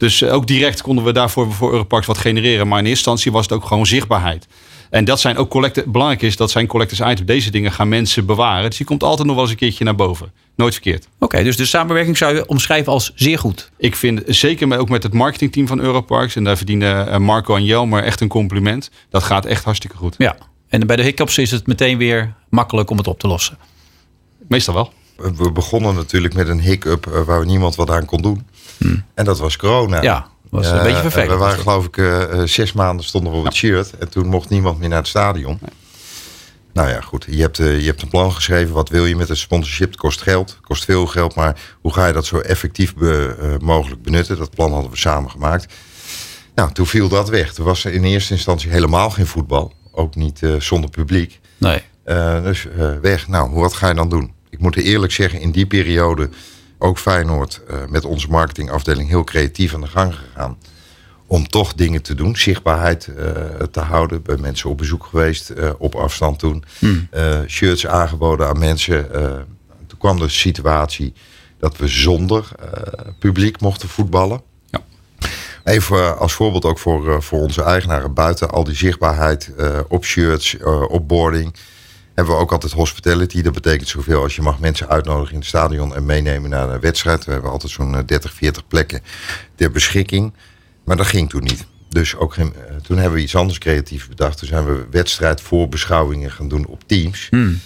Dus 0.00 0.24
ook 0.24 0.46
direct 0.46 0.82
konden 0.82 1.04
we 1.04 1.12
daarvoor 1.20 1.52
voor 1.52 1.72
Europarks 1.72 2.06
wat 2.06 2.18
genereren. 2.18 2.68
Maar 2.68 2.78
in 2.78 2.84
eerste 2.84 3.10
instantie 3.10 3.32
was 3.32 3.42
het 3.42 3.52
ook 3.52 3.64
gewoon 3.64 3.86
zichtbaarheid. 3.86 4.46
En 4.90 5.04
dat 5.04 5.20
zijn 5.20 5.36
ook 5.36 5.50
collecten. 5.50 5.92
Belangrijk 5.92 6.22
is 6.22 6.36
dat 6.36 6.50
zijn 6.50 6.66
collectors 6.66 7.00
items. 7.00 7.24
Deze 7.24 7.50
dingen 7.50 7.72
gaan 7.72 7.88
mensen 7.88 8.26
bewaren. 8.26 8.68
Dus 8.68 8.76
die 8.76 8.86
komt 8.86 9.02
altijd 9.02 9.26
nog 9.26 9.34
wel 9.34 9.44
eens 9.44 9.52
een 9.52 9.58
keertje 9.58 9.84
naar 9.84 9.94
boven. 9.94 10.32
Nooit 10.56 10.72
verkeerd. 10.72 11.04
Oké, 11.04 11.24
okay, 11.24 11.42
dus 11.42 11.56
de 11.56 11.64
samenwerking 11.64 12.16
zou 12.16 12.34
je 12.34 12.46
omschrijven 12.46 12.92
als 12.92 13.12
zeer 13.14 13.38
goed. 13.38 13.70
Ik 13.76 13.96
vind 13.96 14.22
zeker 14.26 14.78
ook 14.78 14.88
met 14.88 15.02
het 15.02 15.12
marketingteam 15.12 15.66
van 15.66 15.80
Europarks. 15.80 16.36
En 16.36 16.44
daar 16.44 16.56
verdienen 16.56 17.22
Marco 17.22 17.56
en 17.56 17.64
Jelmer 17.64 18.02
echt 18.02 18.20
een 18.20 18.28
compliment. 18.28 18.90
Dat 19.10 19.22
gaat 19.22 19.44
echt 19.44 19.64
hartstikke 19.64 19.96
goed. 19.96 20.14
Ja, 20.18 20.36
en 20.68 20.86
bij 20.86 20.96
de 20.96 21.02
hiccups 21.02 21.38
is 21.38 21.50
het 21.50 21.66
meteen 21.66 21.98
weer 21.98 22.34
makkelijk 22.48 22.90
om 22.90 22.96
het 22.96 23.06
op 23.06 23.18
te 23.18 23.26
lossen. 23.26 23.58
Meestal 24.48 24.74
wel. 24.74 24.92
We 25.16 25.52
begonnen 25.52 25.94
natuurlijk 25.94 26.34
met 26.34 26.48
een 26.48 26.60
hiccup 26.60 27.04
waar 27.26 27.46
niemand 27.46 27.74
wat 27.74 27.90
aan 27.90 28.04
kon 28.04 28.22
doen. 28.22 28.46
Hmm. 28.78 29.04
En 29.14 29.24
dat 29.24 29.38
was 29.38 29.56
corona. 29.56 30.02
Ja, 30.02 30.29
was 30.50 30.66
een 30.70 30.82
beetje 30.82 31.00
vervelend. 31.00 31.30
We 31.30 31.36
waren 31.36 31.58
geloof 31.58 31.86
ik 31.86 31.96
uh, 31.96 32.42
zes 32.44 32.72
maanden 32.72 33.04
stonden 33.04 33.32
we 33.32 33.38
op 33.38 33.44
het 33.44 33.54
shirt. 33.54 33.98
En 33.98 34.08
toen 34.08 34.26
mocht 34.26 34.48
niemand 34.48 34.78
meer 34.78 34.88
naar 34.88 34.98
het 34.98 35.08
stadion. 35.08 35.58
Nee. 35.60 35.70
Nou 36.72 36.88
ja, 36.88 37.00
goed. 37.00 37.26
Je 37.28 37.40
hebt, 37.40 37.58
uh, 37.58 37.80
je 37.80 37.86
hebt 37.86 38.02
een 38.02 38.08
plan 38.08 38.32
geschreven. 38.32 38.74
Wat 38.74 38.88
wil 38.88 39.06
je 39.06 39.16
met 39.16 39.28
het 39.28 39.38
sponsorship? 39.38 39.90
Het 39.90 40.00
kost 40.00 40.22
geld. 40.22 40.50
Het 40.50 40.60
kost 40.60 40.84
veel 40.84 41.06
geld. 41.06 41.34
Maar 41.34 41.60
hoe 41.80 41.92
ga 41.92 42.06
je 42.06 42.12
dat 42.12 42.26
zo 42.26 42.38
effectief 42.38 42.94
be, 42.94 43.56
mogelijk 43.62 44.02
benutten? 44.02 44.38
Dat 44.38 44.50
plan 44.50 44.72
hadden 44.72 44.90
we 44.90 44.96
samen 44.96 45.30
gemaakt. 45.30 45.74
Nou, 46.54 46.72
toen 46.72 46.86
viel 46.86 47.08
dat 47.08 47.28
weg. 47.28 47.56
Er 47.56 47.64
was 47.64 47.84
in 47.84 48.04
eerste 48.04 48.34
instantie 48.34 48.70
helemaal 48.70 49.10
geen 49.10 49.26
voetbal. 49.26 49.72
Ook 49.92 50.14
niet 50.14 50.40
zonder 50.58 50.90
publiek. 50.90 51.40
Nee. 51.58 51.82
dus 52.42 52.66
weg. 53.00 53.28
Nou, 53.28 53.50
wat 53.50 53.72
ga 53.72 53.88
je 53.88 53.94
dan 53.94 54.08
doen? 54.08 54.32
Ik 54.50 54.58
moet 54.58 54.76
eerlijk 54.76 55.12
zeggen, 55.12 55.40
in 55.40 55.50
die 55.50 55.66
periode 55.66 56.30
ook 56.82 56.98
Feyenoord 56.98 57.60
uh, 57.70 57.76
met 57.88 58.04
onze 58.04 58.28
marketingafdeling 58.28 59.08
heel 59.08 59.24
creatief 59.24 59.74
aan 59.74 59.80
de 59.80 59.86
gang 59.86 60.14
gegaan. 60.14 60.58
Om 61.26 61.48
toch 61.48 61.74
dingen 61.74 62.02
te 62.02 62.14
doen, 62.14 62.36
zichtbaarheid 62.36 63.10
uh, 63.18 63.24
te 63.70 63.80
houden. 63.80 64.22
Bij 64.22 64.36
mensen 64.36 64.70
op 64.70 64.78
bezoek 64.78 65.04
geweest, 65.04 65.50
uh, 65.50 65.70
op 65.78 65.94
afstand 65.94 66.38
toen. 66.38 66.64
Hmm. 66.78 67.08
shirts 67.46 67.86
aangeboden 67.86 68.48
aan 68.48 68.58
mensen. 68.58 69.10
toen 69.86 69.98
kwam 69.98 70.18
de 70.18 70.28
situatie 70.28 71.12
dat 71.58 71.76
we 71.76 71.88
zonder 71.88 72.48
publiek 73.18 73.60
mochten 73.60 73.88
voetballen. 73.88 74.42
Ja. 74.70 74.80
Even 75.64 76.18
als 76.18 76.32
voorbeeld 76.32 76.64
ook 76.64 76.78
voor, 76.78 77.22
voor 77.22 77.38
onze 77.38 77.62
eigenaren. 77.62 78.14
Buiten 78.14 78.50
al 78.50 78.64
die 78.64 78.74
zichtbaarheid 78.74 79.52
op 79.88 80.04
shirts, 80.04 80.56
op 80.88 81.08
boarding 81.08 81.54
hebben 82.20 82.38
we 82.38 82.44
ook 82.44 82.52
altijd 82.52 82.72
hospitality. 82.72 83.42
Dat 83.42 83.52
betekent 83.52 83.88
zoveel 83.88 84.22
als 84.22 84.36
je 84.36 84.42
mag 84.42 84.58
mensen 84.58 84.88
uitnodigen 84.88 85.32
in 85.32 85.38
het 85.38 85.48
stadion 85.48 85.94
en 85.94 86.04
meenemen 86.04 86.50
naar 86.50 86.70
een 86.70 86.80
wedstrijd. 86.80 87.24
We 87.24 87.32
hebben 87.32 87.50
altijd 87.50 87.72
zo'n 87.72 88.02
30, 88.06 88.34
40 88.34 88.66
plekken 88.66 89.02
ter 89.54 89.70
beschikking. 89.70 90.32
Maar 90.84 90.96
dat 90.96 91.06
ging 91.06 91.30
toen 91.30 91.42
niet. 91.42 91.66
Dus 91.88 92.16
ook 92.16 92.34
geen, 92.34 92.54
toen 92.82 92.96
hebben 92.96 93.16
we 93.16 93.22
iets 93.22 93.36
anders 93.36 93.58
creatief 93.58 94.08
bedacht. 94.08 94.38
Toen 94.38 94.48
zijn 94.48 94.64
we 94.64 94.86
wedstrijdvoorbeschouwingen 94.90 96.30
gaan 96.30 96.48
doen 96.48 96.66
op 96.66 96.82
Teams. 96.86 97.26
Hmm. 97.30 97.60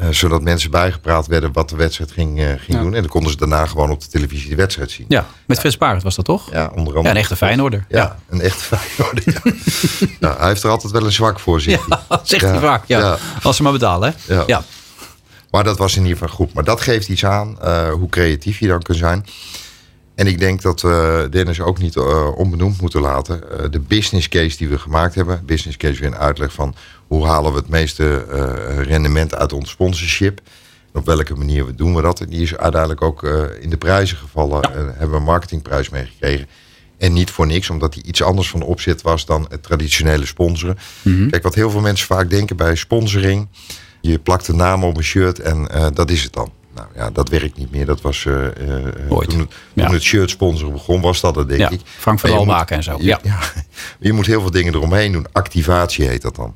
Uh, 0.00 0.08
zodat 0.10 0.42
mensen 0.42 0.70
bijgepraat 0.70 1.26
werden 1.26 1.52
wat 1.52 1.68
de 1.68 1.76
wedstrijd 1.76 2.12
ging, 2.12 2.38
uh, 2.38 2.46
ging 2.46 2.60
ja. 2.66 2.78
doen. 2.78 2.94
En 2.94 3.00
dan 3.00 3.10
konden 3.10 3.30
ze 3.30 3.36
daarna 3.36 3.66
gewoon 3.66 3.90
op 3.90 4.00
de 4.00 4.08
televisie 4.08 4.48
de 4.48 4.56
wedstrijd 4.56 4.90
zien. 4.90 5.06
Ja, 5.08 5.26
met. 5.46 5.58
Frits 5.58 5.78
Barend 5.78 6.02
was 6.02 6.14
dat 6.14 6.24
toch? 6.24 6.50
Ja, 6.52 6.66
onder 6.74 6.86
andere. 6.86 7.02
Ja, 7.02 7.10
een 7.10 7.16
echte 7.16 7.36
Feyenoorder. 7.36 7.84
Ja, 7.88 7.98
ja. 7.98 8.18
een 8.28 8.40
echte 8.40 8.76
Feyenoorder. 8.76 9.22
Ja. 9.26 9.52
nou, 10.20 10.38
hij 10.38 10.48
heeft 10.48 10.62
er 10.62 10.70
altijd 10.70 10.92
wel 10.92 11.04
een 11.04 11.12
zwak 11.12 11.40
voor. 11.40 11.62
Ja, 11.62 11.78
zegt 12.22 12.44
hij 12.44 12.58
vaak. 12.58 12.84
Ja. 12.86 13.18
Als 13.42 13.56
ze 13.56 13.62
maar 13.62 13.72
betalen. 13.72 14.14
Hè? 14.26 14.42
Ja. 14.46 14.62
Maar 15.50 15.64
dat 15.64 15.78
was 15.78 15.96
in 15.96 16.02
ieder 16.02 16.18
geval 16.18 16.34
goed. 16.34 16.52
Maar 16.52 16.64
dat 16.64 16.80
geeft 16.80 17.08
iets 17.08 17.24
aan 17.24 17.58
uh, 17.62 17.90
hoe 17.90 18.08
creatief 18.08 18.58
je 18.58 18.68
dan 18.68 18.82
kunt 18.82 18.98
zijn. 18.98 19.26
En 20.14 20.26
ik 20.26 20.38
denk 20.38 20.62
dat 20.62 20.80
we 20.80 21.26
Dennis 21.30 21.60
ook 21.60 21.78
niet 21.78 21.96
onbenoemd 22.36 22.80
moeten 22.80 23.00
laten. 23.00 23.40
De 23.70 23.80
business 23.80 24.28
case 24.28 24.56
die 24.56 24.68
we 24.68 24.78
gemaakt 24.78 25.14
hebben. 25.14 25.42
Business 25.44 25.76
case 25.76 26.00
weer 26.00 26.08
een 26.08 26.16
uitleg 26.16 26.52
van 26.52 26.74
hoe 27.06 27.26
halen 27.26 27.52
we 27.52 27.58
het 27.58 27.68
meeste 27.68 28.26
uh, 28.30 28.82
rendement 28.84 29.34
uit 29.34 29.52
ons 29.52 29.70
sponsorship. 29.70 30.40
Op 30.92 31.06
welke 31.06 31.34
manier 31.34 31.76
doen 31.76 31.94
we 31.94 32.02
dat. 32.02 32.20
En 32.20 32.28
die 32.28 32.40
is 32.42 32.56
uiteindelijk 32.56 33.02
ook 33.02 33.22
in 33.60 33.70
de 33.70 33.76
prijzen 33.76 34.16
gevallen. 34.16 34.60
Ja. 34.62 34.70
hebben 34.72 35.10
we 35.10 35.16
een 35.16 35.22
marketingprijs 35.22 35.88
meegekregen. 35.88 36.46
En 36.98 37.12
niet 37.12 37.30
voor 37.30 37.46
niks, 37.46 37.70
omdat 37.70 37.92
die 37.92 38.02
iets 38.02 38.22
anders 38.22 38.48
van 38.50 38.62
opzet 38.62 39.02
was 39.02 39.26
dan 39.26 39.46
het 39.50 39.62
traditionele 39.62 40.26
sponsoren. 40.26 40.78
Mm 41.02 41.16
-hmm. 41.16 41.30
Kijk, 41.30 41.42
wat 41.42 41.54
heel 41.54 41.70
veel 41.70 41.80
mensen 41.80 42.06
vaak 42.06 42.30
denken 42.30 42.56
bij 42.56 42.74
sponsoring. 42.76 43.48
je 44.00 44.18
plakt 44.18 44.46
de 44.46 44.52
naam 44.54 44.84
op 44.84 44.96
een 44.96 45.02
shirt 45.02 45.38
en 45.40 45.68
eh, 45.70 45.86
dat 45.92 46.10
is 46.10 46.22
het 46.22 46.32
dan. 46.32 46.52
Nou 46.74 46.88
ja, 46.94 47.10
dat 47.10 47.28
werkt 47.28 47.56
niet 47.56 47.70
meer. 47.70 47.86
Dat 47.86 48.00
was 48.00 48.22
toen, 48.22 49.48
Ja. 49.72 49.84
toen 49.84 49.94
het 49.94 50.02
shirt 50.02 50.30
sponsor 50.30 50.72
begon, 50.72 51.00
was 51.00 51.20
dat 51.20 51.36
het 51.36 51.48
denk 51.48 51.60
Ja, 51.60 51.70
ik. 51.70 51.80
Frank 51.84 52.20
van 52.20 52.30
Maar 52.30 52.38
je 52.40 52.46
Wal 52.46 52.54
moet- 52.54 52.54
maken 52.54 52.76
en 52.76 52.82
zo. 52.82 52.96
Je, 53.00 53.04
ja. 53.22 53.38
je 54.00 54.12
moet 54.12 54.26
heel 54.26 54.40
veel 54.40 54.50
dingen 54.50 54.74
eromheen 54.74 55.12
doen. 55.12 55.26
Activatie 55.32 56.06
heet 56.08 56.22
dat 56.22 56.36
dan. 56.36 56.54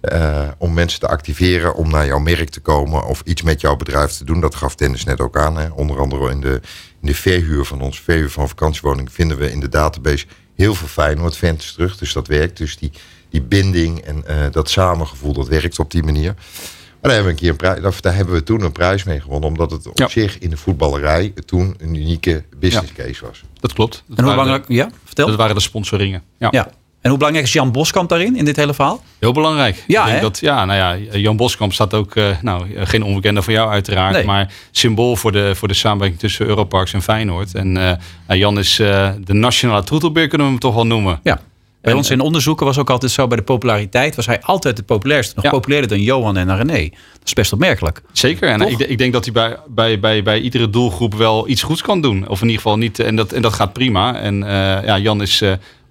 Eh, 0.00 0.48
om 0.58 0.74
mensen 0.74 1.00
te 1.00 1.08
activeren 1.08 1.74
om 1.74 1.90
naar 1.90 2.06
jouw 2.06 2.18
merk 2.18 2.50
te 2.50 2.60
komen 2.60 3.04
of 3.04 3.22
iets 3.24 3.42
met 3.42 3.60
jouw 3.60 3.76
bedrijf 3.76 4.12
te 4.12 4.24
doen. 4.24 4.40
Dat 4.40 4.54
gaf 4.54 4.74
Dennis 4.74 5.04
net 5.04 5.20
ook 5.20 5.36
aan. 5.36 5.56
Hè. 5.56 5.68
Onder 5.68 6.00
andere 6.00 6.30
in 6.30 6.40
de, 6.40 6.60
in 7.00 7.06
de 7.06 7.14
verhuur 7.14 7.64
van 7.64 7.80
ons, 7.80 8.00
verhuur 8.00 8.30
van 8.30 8.48
vakantiewoning, 8.48 9.12
vinden 9.12 9.36
we 9.36 9.50
in 9.50 9.60
de 9.60 9.68
database 9.68 10.26
heel 10.54 10.74
veel 10.74 10.88
Feyenoord 10.88 11.36
fans 11.36 11.72
terug. 11.72 11.96
Dus 11.96 12.12
dat 12.12 12.26
werkt. 12.26 12.56
Dus 12.56 12.78
die, 12.78 12.90
die 13.30 13.42
binding 13.42 14.00
en 14.00 14.26
eh, 14.26 14.36
dat 14.50 14.70
samengevoel, 14.70 15.32
dat 15.32 15.48
werkt 15.48 15.78
op 15.78 15.90
die 15.90 16.02
manier. 16.02 16.34
Maar 16.34 17.14
daar 17.14 17.24
hebben, 17.24 17.24
we 17.24 17.30
een 17.30 17.56
keer 17.56 17.66
een 17.66 17.74
prijs, 17.74 17.94
of 17.94 18.00
daar 18.00 18.14
hebben 18.14 18.34
we 18.34 18.42
toen 18.42 18.60
een 18.62 18.72
prijs 18.72 19.04
mee 19.04 19.20
gewonnen. 19.20 19.48
Omdat 19.48 19.70
het 19.70 19.86
op 19.86 19.98
Ja. 19.98 20.08
zich 20.08 20.38
in 20.38 20.50
de 20.50 20.56
voetballerij 20.56 21.32
toen 21.44 21.74
een 21.78 21.94
unieke 21.94 22.44
business 22.56 22.92
case 22.92 23.26
was. 23.26 23.42
Dat 23.60 23.72
klopt. 23.72 24.02
Dat 24.06 24.18
En 24.18 24.24
hoe 24.24 24.34
waren 24.34 24.44
belangrijk... 24.44 24.70
Ja, 24.80 24.98
vertel. 25.04 25.24
De, 25.24 25.30
dat 25.30 25.40
waren 25.40 25.54
de 25.56 25.62
sponsoringen. 25.62 26.22
Ja. 26.38 26.48
Ja. 26.50 26.70
En 27.06 27.12
hoe 27.12 27.18
belangrijk 27.20 27.46
is 27.48 27.52
Jan 27.54 27.72
Boskamp 27.72 28.08
daarin, 28.08 28.36
in 28.36 28.44
dit 28.44 28.56
hele 28.56 28.74
verhaal? 28.74 29.02
Heel 29.18 29.32
belangrijk. 29.32 29.84
Ja, 29.86 30.04
ik 30.04 30.10
denk 30.10 30.22
dat, 30.22 30.38
ja, 30.40 30.64
nou 30.64 30.78
ja, 30.78 31.18
Jan 31.18 31.36
Boskamp 31.36 31.72
staat 31.72 31.94
ook, 31.94 32.16
eh, 32.16 32.24
nou, 32.42 32.64
geen 32.84 33.02
onbekende 33.02 33.42
voor 33.42 33.52
jou 33.52 33.70
uiteraard, 33.70 34.12
Nee. 34.14 34.24
maar 34.24 34.52
symbool 34.70 35.16
voor 35.16 35.32
de, 35.32 35.54
voor 35.54 35.68
de 35.68 35.74
samenwerking 35.74 36.20
tussen 36.20 36.46
Europarks 36.46 36.92
en 36.92 37.02
Feyenoord. 37.02 37.54
En 37.54 37.98
eh, 38.26 38.38
Jan 38.38 38.58
is 38.58 38.78
eh, 38.78 39.10
de 39.24 39.32
nationale 39.34 39.82
troetelbeer, 39.84 40.28
kunnen 40.28 40.46
we 40.46 40.52
hem 40.52 40.60
toch 40.62 40.74
wel 40.74 40.86
noemen. 40.86 41.20
Ja. 41.22 41.40
Bij 41.80 41.92
En- 41.92 41.96
ons 41.96 42.10
in 42.10 42.20
onderzoeken 42.20 42.66
was 42.66 42.78
ook 42.78 42.90
altijd 42.90 43.12
zo, 43.12 43.26
bij 43.26 43.36
de 43.36 43.42
populariteit 43.42 44.16
was 44.16 44.26
hij 44.26 44.40
altijd 44.42 44.76
de 44.76 44.82
populairste. 44.82 45.32
Nog 45.34 45.44
Ja. 45.44 45.50
populairder 45.50 45.90
dan 45.90 46.00
Johan 46.00 46.36
en 46.36 46.56
René. 46.56 46.88
Dat 46.88 47.24
is 47.24 47.32
best 47.32 47.52
opmerkelijk. 47.52 48.02
Zeker. 48.12 48.48
En 48.48 48.60
ik, 48.60 48.78
ik 48.78 48.98
denk 48.98 49.12
dat 49.12 49.24
hij 49.24 49.32
bij, 49.32 49.56
bij, 49.68 50.00
bij, 50.00 50.22
bij 50.22 50.40
iedere 50.40 50.70
doelgroep 50.70 51.14
wel 51.14 51.48
iets 51.48 51.62
goeds 51.62 51.82
kan 51.82 52.00
doen. 52.00 52.28
Of 52.28 52.40
in 52.40 52.46
ieder 52.46 52.62
geval 52.62 52.78
niet. 52.78 52.98
En 52.98 53.16
dat, 53.16 53.32
en 53.32 53.42
dat 53.42 53.52
gaat 53.52 53.72
prima. 53.72 54.14
En 54.20 54.38
ja, 54.84 54.98
Jan 54.98 55.22
is 55.22 55.42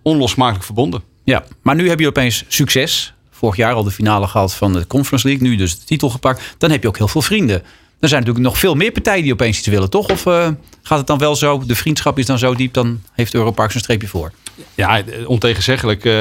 onlosmakelijk 0.06 0.66
verbonden. 0.66 1.02
Ja, 1.24 1.44
maar 1.62 1.76
nu 1.76 1.90
heb 1.90 2.00
je 2.00 2.08
opeens 2.08 2.44
succes. 2.48 3.14
Vorig 3.32 3.56
jaar 3.56 3.74
al 3.74 3.84
de 3.84 3.92
finale 3.92 4.28
gehad 4.28 4.54
van 4.54 4.74
de 4.74 4.88
Conference 4.88 5.28
League. 5.28 5.48
Nu 5.48 5.56
dus 5.56 5.80
de 5.80 5.86
titel 5.86 6.10
gepakt. 6.10 6.56
Dan 6.58 6.72
heb 6.72 6.82
je 6.82 6.88
ook 6.88 6.98
heel 6.98 7.08
veel 7.08 7.22
vrienden. 7.22 7.64
Er 8.00 8.08
zijn 8.08 8.20
natuurlijk 8.22 8.50
nog 8.50 8.58
veel 8.60 8.76
meer 8.76 8.92
partijen 8.92 9.24
die 9.24 9.34
opeens 9.34 9.58
iets 9.58 9.68
willen, 9.68 9.90
toch? 9.90 10.10
Of 10.10 10.26
eh, 10.26 10.48
gaat 10.82 10.98
het 10.98 11.08
dan 11.08 11.18
wel 11.18 11.36
zo, 11.36 11.64
de 11.66 11.76
vriendschap 11.76 12.20
is 12.20 12.26
dan 12.26 12.38
zo 12.38 12.56
diep, 12.56 12.74
dan 12.74 13.02
heeft 13.14 13.34
Europarks 13.34 13.74
een 13.74 13.80
streepje 13.80 14.08
voor? 14.08 14.32
Ja, 14.76 14.98
eh, 14.98 15.30
ontegenzeggelijk 15.30 16.06
eh, 16.06 16.12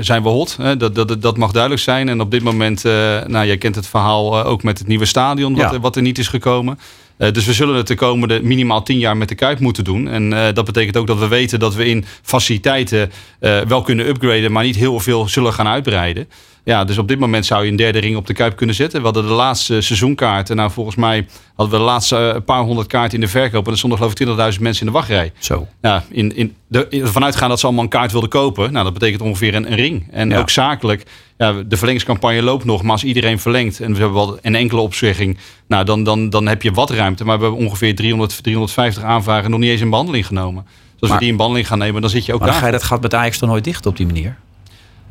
zijn 0.00 0.22
we 0.22 0.28
hot. 0.28 0.56
Hè? 0.56 0.76
Dat, 0.76 0.94
dat, 0.94 1.22
dat 1.22 1.36
mag 1.36 1.52
duidelijk 1.52 1.82
zijn. 1.82 2.08
En 2.08 2.20
op 2.20 2.30
dit 2.30 2.42
moment, 2.42 2.82
nou, 3.26 3.46
jij 3.46 3.58
kent 3.58 3.74
het 3.74 3.86
verhaal 3.86 4.44
ook 4.44 4.62
met 4.62 4.78
het 4.78 4.86
nieuwe 4.86 5.04
stadion, 5.04 5.54
wat, 5.54 5.72
Ja. 5.72 5.80
wat 5.80 5.96
er 5.96 6.02
niet 6.02 6.18
is 6.18 6.28
gekomen. 6.28 6.78
Eh, 7.16 7.32
dus 7.32 7.46
we 7.46 7.52
zullen 7.52 7.76
het 7.76 7.86
de 7.86 7.94
komende 7.94 8.42
minimaal 8.42 8.82
tien 8.82 8.98
jaar 8.98 9.16
met 9.16 9.28
de 9.28 9.34
Kuip 9.34 9.58
moeten 9.58 9.84
doen. 9.84 10.08
En 10.08 10.32
eh, 10.32 10.54
dat 10.54 10.64
betekent 10.64 10.96
ook 10.96 11.06
dat 11.06 11.18
we 11.18 11.28
weten 11.28 11.58
dat 11.58 11.74
we 11.74 11.86
in 11.86 12.04
faciliteiten 12.22 13.10
eh, 13.38 13.60
wel 13.60 13.82
kunnen 13.82 14.08
upgraden, 14.08 14.52
maar 14.52 14.64
niet 14.64 14.76
heel 14.76 15.00
veel 15.00 15.28
zullen 15.28 15.52
gaan 15.52 15.68
uitbreiden. 15.68 16.28
Ja, 16.64 16.84
dus 16.84 16.98
op 16.98 17.08
dit 17.08 17.18
moment 17.18 17.46
zou 17.46 17.64
je 17.64 17.70
een 17.70 17.76
derde 17.76 17.98
ring 17.98 18.16
op 18.16 18.26
de 18.26 18.32
Kuip 18.32 18.56
kunnen 18.56 18.74
zetten. 18.74 18.98
We 18.98 19.04
hadden 19.04 19.26
de 19.26 19.32
laatste 19.32 19.80
seizoenkaarten. 19.80 20.56
Nou, 20.56 20.70
volgens 20.70 20.96
mij 20.96 21.26
hadden 21.54 21.74
we 21.74 21.80
de 21.80 21.90
laatste 21.90 22.16
eh, 22.16 22.40
paar 22.44 22.62
honderd 22.62 22.86
kaarten 22.86 23.14
in 23.14 23.20
de 23.24 23.28
verkoop. 23.30 23.64
En 23.66 23.72
er 23.72 23.78
stonden 23.78 23.98
geloof 23.98 24.12
ik 24.12 24.54
20.000 24.54 24.60
mensen 24.60 24.86
in 24.86 24.92
de 24.92 24.98
wachtrij. 24.98 25.32
Zo. 25.38 25.66
Ja, 25.80 26.04
in, 26.10 26.36
in 26.36 26.54
de, 26.66 26.86
ervan 26.88 27.24
uitgaan 27.24 27.48
dat 27.48 27.58
ze 27.60 27.66
allemaal 27.66 27.84
een 27.84 27.90
kaart 27.90 28.12
wilden 28.12 28.30
kopen. 28.30 28.72
Nou, 28.72 28.84
dat 28.84 28.92
betekent 28.92 29.22
ongeveer 29.22 29.54
een, 29.54 29.70
een 29.70 29.76
ring. 29.76 30.06
En 30.10 30.30
Ja. 30.30 30.38
ook 30.38 30.50
zakelijk. 30.50 31.06
Ja, 31.38 31.52
de 31.52 31.76
verlengingscampagne 31.76 32.42
loopt 32.42 32.64
nog. 32.64 32.82
Maar 32.82 32.92
als 32.92 33.04
iedereen 33.04 33.38
verlengt 33.38 33.80
en 33.80 33.92
we 33.92 33.98
hebben 33.98 34.16
wel 34.16 34.38
een 34.42 34.54
enkele 34.54 34.80
opzegging. 34.80 35.38
Nou, 35.66 35.84
dan, 35.84 36.04
dan, 36.04 36.30
dan 36.30 36.46
heb 36.46 36.62
je 36.62 36.72
wat 36.72 36.90
ruimte. 36.90 37.24
Maar 37.24 37.38
we 37.38 37.44
hebben 37.44 37.60
ongeveer 37.66 37.94
300, 37.94 38.42
350 38.42 39.02
aanvragen 39.02 39.50
nog 39.50 39.60
niet 39.60 39.70
eens 39.70 39.80
in 39.80 39.90
behandeling 39.90 40.26
genomen. 40.26 40.62
Dus 40.64 40.72
als 41.00 41.00
Maar- 41.00 41.10
we 41.10 41.18
die 41.18 41.28
in 41.30 41.36
behandeling 41.36 41.68
gaan 41.68 41.78
nemen, 41.78 42.00
dan 42.00 42.10
zit 42.10 42.26
je 42.26 42.32
ook 42.32 42.38
Maar 42.38 42.48
dan 42.48 42.56
ga 42.56 42.62
daar. 42.64 42.72
je 42.72 42.78
dat 42.78 42.86
gat 42.86 43.02
met 43.02 43.14
Ajax 43.14 43.38
dan 43.38 43.48
nooit 43.48 43.64
dicht 43.64 43.86
op 43.86 43.96
die 43.96 44.06
manier? 44.06 44.36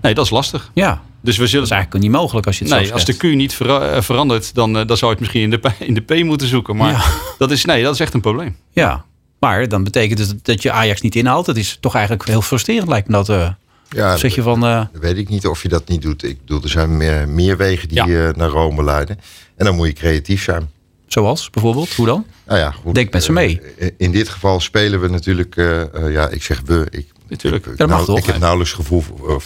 Nee, 0.02 0.14
dat 0.14 0.26
is 0.26 0.32
lastig. 0.32 0.72
Ja, 0.74 1.02
Dus 1.22 1.36
we 1.36 1.42
dat 1.42 1.50
zullen... 1.50 1.66
is 1.66 1.72
eigenlijk 1.72 2.04
niet 2.04 2.14
mogelijk 2.14 2.48
als 2.48 2.58
je 2.58 2.64
het 2.64 2.74
zo 2.74 2.80
Nee, 2.80 2.94
als 2.94 3.06
de. 3.06 3.14
Q 3.18 3.24
niet 3.24 3.58
eh, 3.62 4.02
verandert, 4.02 4.54
dan, 4.56 4.78
eh, 4.78 4.88
dan 4.88 4.98
zou 4.98 5.12
je 5.12 5.18
het 5.18 5.20
misschien 5.20 5.42
in 5.42 5.50
de, 5.50 5.58
P- 5.58 5.76
in 5.80 5.94
de 5.94 6.02
P 6.02 6.24
moeten 6.24 6.48
zoeken. 6.48 6.76
Maar 6.76 6.92
Ja. 6.92 7.04
dat, 7.38 7.52
is, 7.52 7.66
nee, 7.66 7.84
dat 7.84 7.94
is 7.94 8.00
echt 8.00 8.14
een 8.14 8.22
probleem. 8.22 8.56
Ja, 8.72 9.06
maar 9.40 9.68
dan 9.70 9.84
betekent 9.84 10.20
het 10.20 10.46
dat 10.46 10.62
je 10.62 10.72
Ajax 10.72 11.02
niet 11.02 11.16
inhaalt. 11.16 11.46
Dat 11.46 11.58
is 11.58 11.78
toch 11.80 11.94
eigenlijk 11.96 12.28
heel 12.28 12.42
frustrerend 12.42 12.88
lijkt 12.90 13.08
me 13.08 13.14
dat. 13.14 13.30
eh 13.30 13.50
Ja, 13.90 14.18
zeg 14.18 14.36
je 14.36 14.42
van, 14.42 14.66
eh, 14.66 14.86
weet 14.92 15.18
ik 15.18 15.30
niet 15.30 15.48
of 15.48 15.62
je 15.62 15.68
dat 15.68 15.88
niet 15.88 16.02
doet. 16.02 16.24
Ik 16.24 16.40
bedoel, 16.40 16.62
er 16.64 16.70
zijn 16.70 16.98
meer, 16.98 17.30
meer 17.30 17.58
wegen 17.58 17.88
die 17.88 18.06
Ja. 18.06 18.32
naar 18.36 18.50
Rome 18.50 18.84
leiden. 18.84 19.20
En 19.56 19.66
dan 19.66 19.76
moet 19.76 19.88
je 19.88 19.94
creatief 19.94 20.44
zijn. 20.44 20.70
zoals 21.08 21.50
bijvoorbeeld, 21.50 21.90
hoe 21.94 22.06
dan? 22.06 22.26
Nou 22.48 22.60
ja, 22.60 22.72
goed. 22.72 22.96
Denk 22.96 23.14
met 23.14 23.24
ze 23.24 23.32
mee. 23.32 23.62
In 23.98 24.12
dit 24.12 24.30
geval 24.30 24.60
spelen 24.60 25.02
we 25.02 25.08
natuurlijk, 25.08 25.56
eh, 25.58 25.82
eh, 25.82 26.12
ja, 26.12 26.28
ik 26.30 26.44
zeg 26.44 26.62
we. 26.66 26.88
Ik, 26.90 27.08
Natuurlijk. 27.28 27.66
Ik, 27.66 27.78
Dat 27.78 27.88
mag 27.88 27.96
nou, 27.98 28.06
toch? 28.10 28.18
ik 28.18 28.26
heb 28.26 28.38
nauwelijks 28.40 28.74
gevoel, 28.74 29.04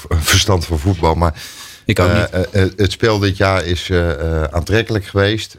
verstand 0.10 0.66
van 0.66 0.80
voetbal, 0.80 1.16
maar 1.16 1.42
Ik 1.86 2.00
ook 2.00 2.10
eh, 2.10 2.20
niet. 2.20 2.30
eh, 2.30 2.64
eh, 2.64 2.72
het 2.76 2.92
spel 2.92 3.20
dit 3.20 3.38
jaar 3.38 3.66
is 3.66 3.92
aantrekkelijk 4.52 5.06
geweest, 5.06 5.58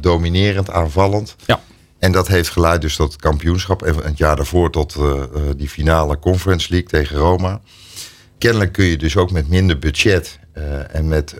dominerend, 0.00 0.70
aanvallend. 0.70 1.36
Ja. 1.46 1.60
En 1.98 2.12
dat 2.12 2.28
heeft 2.28 2.48
geleid 2.48 2.80
dus 2.80 2.96
tot 2.96 3.12
het 3.12 3.20
kampioenschap. 3.20 3.82
En 3.82 3.96
het 3.96 4.18
jaar 4.18 4.36
daarvoor 4.36 4.70
tot 4.70 4.96
die 5.56 5.68
finale 5.68 6.18
Conference 6.18 6.70
League 6.70 6.88
tegen 6.88 7.16
Roma. 7.16 7.60
Kennelijk 8.38 8.72
kun 8.72 8.84
je 8.84 8.96
dus 8.96 9.16
ook 9.16 9.30
met 9.30 9.48
minder 9.48 9.78
budget 9.78 10.38
en 10.90 11.08
met 11.08 11.34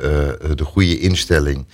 de 0.54 0.64
goede 0.64 0.98
instelling 0.98 1.66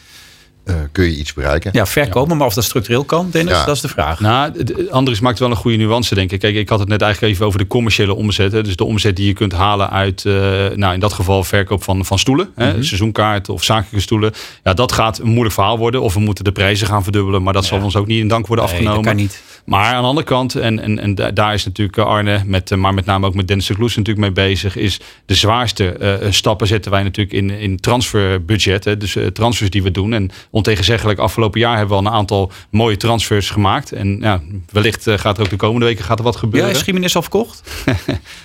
eh, 0.68 0.74
kun 0.92 1.04
je 1.04 1.16
iets 1.16 1.32
bereiken. 1.32 1.70
Ja, 1.74 1.86
verkopen, 1.86 2.36
maar 2.36 2.46
of 2.46 2.54
dat 2.54 2.64
structureel 2.64 3.04
kan, 3.04 3.28
Dennis, 3.30 3.52
Ja. 3.52 3.64
dat 3.64 3.74
is 3.74 3.80
de 3.80 3.88
vraag. 3.88 4.20
Nou, 4.20 4.52
Andries 4.90 5.20
maakt 5.20 5.38
wel 5.38 5.50
een 5.50 5.56
goede 5.56 5.76
nuance, 5.76 6.14
denk 6.14 6.32
ik. 6.32 6.40
Kijk, 6.40 6.54
ik 6.56 6.68
had 6.68 6.78
het 6.78 6.88
net 6.88 7.02
eigenlijk 7.02 7.32
even 7.34 7.46
over 7.46 7.58
de 7.58 7.66
commerciële 7.66 8.14
omzet. 8.14 8.52
Hè. 8.52 8.62
Dus 8.62 8.76
de 8.76 8.84
omzet 8.84 9.16
die 9.16 9.26
je 9.26 9.32
kunt 9.32 9.52
halen 9.52 9.90
uit, 9.90 10.24
eh, 10.24 10.32
nou 10.74 10.94
in 10.94 11.00
dat 11.00 11.12
geval 11.12 11.44
verkoop 11.44 11.82
van, 11.82 12.04
van 12.04 12.18
stoelen. 12.18 12.48
Hè, 12.54 12.82
seizoenkaarten 12.82 13.54
of 13.54 13.62
zakelijke 13.64 14.00
stoelen. 14.00 14.32
Ja, 14.64 14.74
dat 14.74 14.92
gaat 14.92 15.18
een 15.18 15.26
moeilijk 15.28 15.54
verhaal 15.54 15.78
worden. 15.78 16.02
Of 16.02 16.14
we 16.14 16.20
moeten 16.20 16.44
de 16.44 16.52
prijzen 16.52 16.86
gaan 16.86 17.02
verdubbelen. 17.02 17.42
Maar 17.42 17.52
dat 17.52 17.64
zal 17.64 17.82
ons 17.82 17.96
ook 17.96 18.06
niet 18.06 18.20
in 18.20 18.28
dank 18.28 18.46
worden 18.46 18.64
Nee, 18.64 18.74
dat 18.74 18.82
afgenomen. 18.86 19.10
kan 19.12 19.22
niet. 19.22 19.42
Maar 19.68 19.94
aan 19.94 20.02
de 20.02 20.08
andere 20.08 20.26
kant, 20.26 20.54
en, 20.54 20.80
en, 20.80 20.98
en 20.98 21.14
da- 21.14 21.30
daar 21.30 21.54
is 21.54 21.64
natuurlijk 21.64 21.98
Arne, 21.98 22.42
met, 22.46 22.70
eh, 22.70 22.78
maar 22.78 22.94
met 22.94 23.04
name 23.04 23.26
ook 23.26 23.34
met 23.34 23.48
Dennis 23.48 23.66
de 23.66 23.74
Kloes 23.74 23.96
natuurlijk 23.96 24.26
mee 24.34 24.46
bezig, 24.46 24.76
is 24.76 25.00
de 25.26 25.34
zwaarste 25.34 25.92
eh, 25.92 26.30
stappen 26.30 26.66
zetten 26.66 26.90
wij 26.90 27.02
natuurlijk 27.02 27.36
in, 27.36 27.50
in 27.50 27.76
transferbudget. 27.80 28.84
Hè, 28.84 28.96
dus 28.96 29.16
eh, 29.16 29.26
transfers 29.26 29.70
die 29.70 29.82
we 29.82 29.90
doen. 29.90 30.12
En 30.12 30.30
ontegenzeggelijk, 30.50 31.18
afgelopen 31.18 31.60
jaar 31.60 31.76
hebben 31.76 31.96
we 31.96 32.02
al 32.02 32.08
een 32.10 32.16
aantal 32.18 32.52
mooie 32.70 32.96
transfers 32.96 33.50
gemaakt. 33.50 33.92
En 33.92 34.18
ja, 34.20 34.40
wellicht 34.72 35.06
eh, 35.06 35.18
gaat 35.18 35.36
er 35.36 35.42
ook 35.44 35.50
de 35.50 35.56
komende 35.56 35.86
weken 35.86 36.04
gaat 36.04 36.18
er 36.18 36.24
wat 36.24 36.34
Ja, 36.34 36.40
gebeuren. 36.40 36.70
is 36.70 36.82
Gimenez 36.82 37.14
al 37.16 37.22
verkocht? 37.22 37.62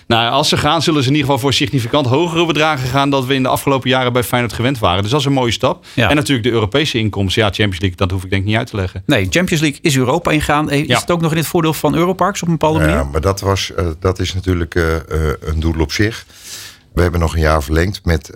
Nou, 0.07 0.31
als 0.31 0.49
ze 0.49 0.57
gaan, 0.57 0.81
zullen 0.81 1.01
ze 1.03 1.07
in 1.09 1.15
ieder 1.15 1.29
geval 1.29 1.41
voor 1.43 1.53
significant 1.53 2.05
hogere 2.07 2.45
bedragen 2.45 2.87
gaan 2.89 3.09
dan 3.09 3.25
we 3.25 3.33
in 3.33 3.43
de 3.43 3.49
afgelopen 3.49 3.89
jaren 3.89 4.13
bij 4.13 4.23
Feyenoord 4.23 4.53
gewend 4.53 4.79
waren. 4.79 5.01
Dus 5.01 5.11
dat 5.11 5.19
is 5.19 5.25
een 5.25 5.33
mooie 5.33 5.51
stap. 5.51 5.85
Ja. 5.93 6.09
En 6.09 6.15
natuurlijk 6.15 6.47
de 6.47 6.51
Europese 6.53 6.97
inkomsten. 6.97 7.41
Ja, 7.41 7.47
Champions 7.47 7.79
League, 7.79 7.97
dat 7.97 8.11
hoef 8.11 8.23
ik 8.23 8.29
denk 8.29 8.41
ik 8.41 8.47
niet 8.47 8.57
uit 8.57 8.67
te 8.67 8.75
leggen. 8.75 9.03
Nee, 9.05 9.27
Champions 9.29 9.61
League 9.61 9.79
is 9.81 9.97
Europa 9.97 10.31
ingaan. 10.31 10.69
Eh, 10.69 10.79
Is 10.81 10.87
Ja. 10.87 10.99
Ook 11.13 11.21
nog 11.21 11.31
in 11.31 11.37
het 11.37 11.47
voordeel 11.47 11.73
van 11.73 11.95
Europarks 11.95 12.41
op 12.41 12.47
een 12.47 12.57
bepaalde 12.57 12.79
manier? 12.79 12.95
Ja, 12.95 13.03
maar 13.03 13.21
dat, 13.21 13.39
was, 13.39 13.73
eh, 13.73 13.87
dat 13.99 14.19
is 14.19 14.33
natuurlijk 14.33 14.75
eh, 14.75 14.95
eh, 14.95 15.33
een 15.39 15.59
doel 15.59 15.79
op 15.79 15.91
zich. 15.91 16.25
We 16.93 17.01
hebben 17.01 17.19
nog 17.19 17.33
een 17.33 17.41
jaar 17.41 17.63
verlengd 17.63 18.05
met, 18.05 18.29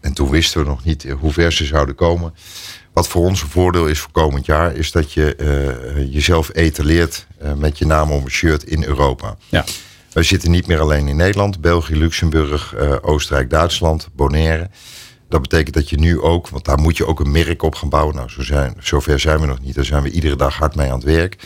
en 0.00 0.12
toen 0.12 0.30
wisten 0.30 0.60
we 0.60 0.68
nog 0.68 0.84
niet 0.84 1.06
hoe 1.20 1.32
ver 1.32 1.52
ze 1.52 1.64
zouden 1.64 1.94
komen. 1.94 2.34
Wat 2.92 3.08
voor 3.08 3.24
ons 3.24 3.42
een 3.42 3.48
voordeel 3.48 3.86
is 3.86 3.98
voor 3.98 4.12
komend 4.12 4.46
jaar, 4.46 4.74
is 4.74 4.92
dat 4.92 5.12
je 5.12 5.36
jezelf 6.10 6.50
etaleert 6.52 7.26
met 7.56 7.78
je 7.78 7.86
naam 7.86 8.10
op 8.10 8.24
een 8.24 8.30
shirt 8.30 8.64
in 8.64 8.84
Europa. 8.84 9.36
Ja. 9.48 9.64
We 10.12 10.22
zitten 10.22 10.50
niet 10.50 10.66
meer 10.66 10.80
alleen 10.80 11.08
in 11.08 11.16
Nederland, 11.16 11.60
België, 11.60 11.96
Luxemburg, 11.96 12.74
Oostenrijk, 13.02 13.50
Duitsland, 13.50 14.08
Bonaire. 14.12 14.70
Dat 15.32 15.42
betekent 15.42 15.74
dat 15.74 15.90
je 15.90 15.98
nu 15.98 16.20
ook, 16.20 16.48
want 16.48 16.64
daar 16.64 16.78
moet 16.78 16.96
je 16.96 17.06
ook 17.06 17.20
een 17.20 17.30
merk 17.30 17.62
op 17.62 17.74
gaan 17.74 17.88
bouwen. 17.88 18.14
Nou, 18.14 18.28
zo 18.28 18.42
zijn, 18.42 18.74
zover 18.80 19.20
zijn 19.20 19.40
we 19.40 19.46
nog 19.46 19.60
niet. 19.60 19.74
Daar 19.74 19.84
zijn 19.84 20.02
we 20.02 20.10
iedere 20.10 20.36
dag 20.36 20.56
hard 20.56 20.74
mee 20.74 20.88
aan 20.88 20.94
het 20.94 21.04
werk. 21.04 21.36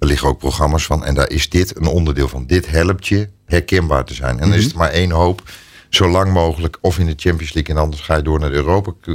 Daar 0.00 0.08
liggen 0.08 0.28
ook 0.28 0.38
programma's 0.38 0.84
van. 0.86 1.04
En 1.04 1.14
daar 1.14 1.30
is 1.30 1.48
dit 1.48 1.76
een 1.76 1.86
onderdeel 1.86 2.28
van. 2.28 2.46
Dit 2.46 2.70
helpt 2.70 3.06
je 3.06 3.28
herkenbaar 3.46 4.04
te 4.04 4.14
zijn. 4.14 4.38
En 4.40 4.48
dan 4.48 4.58
is 4.58 4.64
het 4.64 4.74
maar 4.74 4.90
één 4.90 5.10
hoop. 5.10 5.42
Zo 5.88 6.08
lang 6.08 6.32
mogelijk 6.32 6.78
of 6.80 6.98
in 6.98 7.06
de 7.06 7.14
Champions 7.16 7.52
League. 7.52 7.74
En 7.74 7.80
anders 7.82 8.02
ga 8.02 8.16
je 8.16 8.22
door 8.22 8.38
naar 8.40 8.50
de 8.50 8.54
Europa, 8.56 8.92
eh, 9.04 9.14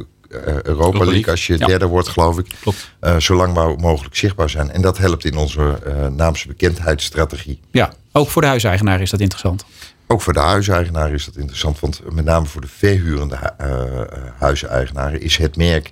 Europa 0.61 0.97
League. 0.97 1.05
League. 1.13 1.31
Als 1.31 1.47
je 1.47 1.57
Ja. 1.57 1.65
derde 1.67 1.85
wordt, 1.85 2.07
geloof 2.07 2.37
ik. 2.39 2.55
Klopt. 2.61 2.91
Eh, 2.99 3.17
zo 3.17 3.35
lang 3.35 3.53
mo- 3.53 3.75
mogelijk 3.75 4.15
zichtbaar 4.15 4.49
zijn. 4.49 4.71
En 4.71 4.81
dat 4.81 4.97
helpt 4.97 5.25
in 5.25 5.37
onze 5.37 5.79
eh 5.85 6.07
naamse 6.07 6.47
bekendheidsstrategie. 6.47 7.59
Ja, 7.71 7.93
ook 8.11 8.29
voor 8.29 8.41
de 8.41 8.47
huiseigenaar 8.47 9.01
is 9.01 9.09
dat 9.09 9.19
interessant. 9.19 9.65
Ook 10.07 10.21
voor 10.21 10.33
de 10.33 10.39
huiseigenaar 10.39 11.11
is 11.13 11.25
dat 11.25 11.35
interessant. 11.35 11.79
Want 11.79 12.01
met 12.13 12.25
name 12.25 12.45
voor 12.45 12.61
de 12.61 12.67
verhurende 12.67 13.37
hu- 13.57 14.31
huiseigenaren 14.39 15.21
is 15.21 15.37
het 15.37 15.55
merk 15.55 15.91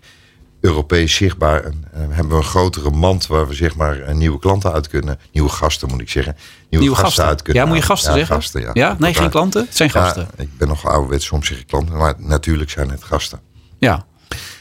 Europees 0.63 1.15
zichtbaar. 1.15 1.63
En, 1.63 1.85
eh, 1.93 1.99
hebben 2.09 2.29
we 2.29 2.35
een 2.35 2.43
grotere 2.43 2.89
mand 2.89 3.27
waar 3.27 3.47
we 3.47 3.53
zeg 3.53 3.75
maar 3.75 3.99
eh, 3.99 4.15
nieuwe 4.15 4.39
klanten 4.39 4.73
uit 4.73 4.87
kunnen. 4.87 5.19
Nieuwe 5.31 5.49
gasten 5.49 5.87
moet 5.87 6.01
ik 6.01 6.09
zeggen. 6.09 6.35
Nieuwe, 6.69 6.85
Nieuwe 6.85 7.01
gasten. 7.01 7.25
uit 7.25 7.41
kunnen 7.41 7.63
Ja, 7.63 7.67
moet 7.67 7.77
je 7.77 7.83
gasten 7.83 8.13
zeggen? 8.13 8.35
Gasten, 8.35 8.61
ja. 8.61 8.69
Ja, 8.73 8.95
nee, 8.99 9.13
geen 9.13 9.29
klanten. 9.29 9.61
Het 9.65 9.75
zijn 9.75 9.89
gasten. 9.89 10.27
Ja, 10.37 10.43
ik 10.43 10.57
ben 10.57 10.67
nog 10.67 10.87
ouderwets, 10.87 11.25
soms 11.25 11.47
zeg 11.47 11.59
ik 11.59 11.67
klanten. 11.67 11.97
Maar 11.97 12.13
natuurlijk 12.17 12.69
zijn 12.69 12.89
het 12.89 13.03
gasten. 13.03 13.39
Ja. 13.77 14.05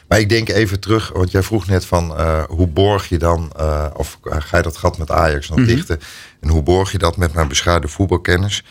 Maar 0.08 0.20
ik 0.20 0.28
denk 0.28 0.48
even 0.48 0.80
terug, 0.80 1.10
want 1.14 1.30
jij 1.30 1.42
vroeg 1.42 1.66
net 1.66 1.84
van 1.84 2.20
uh, 2.20 2.42
hoe 2.48 2.66
borg 2.66 3.08
je 3.08 3.18
dan, 3.18 3.52
uh, 3.60 3.86
of 3.94 4.18
ga 4.22 4.56
je 4.56 4.62
dat 4.62 4.76
gat 4.76 4.98
met 4.98 5.10
Ajax 5.10 5.48
nog 5.48 5.58
mm 5.58 5.64
-hmm. 5.64 5.74
dichten? 5.74 6.00
En 6.40 6.48
hoe 6.48 6.62
borg 6.62 6.92
je 6.92 6.98
dat 6.98 7.16
met 7.16 7.32
mijn 7.32 7.48
beschaarde 7.48 7.88
voetbalkennis? 7.88 8.64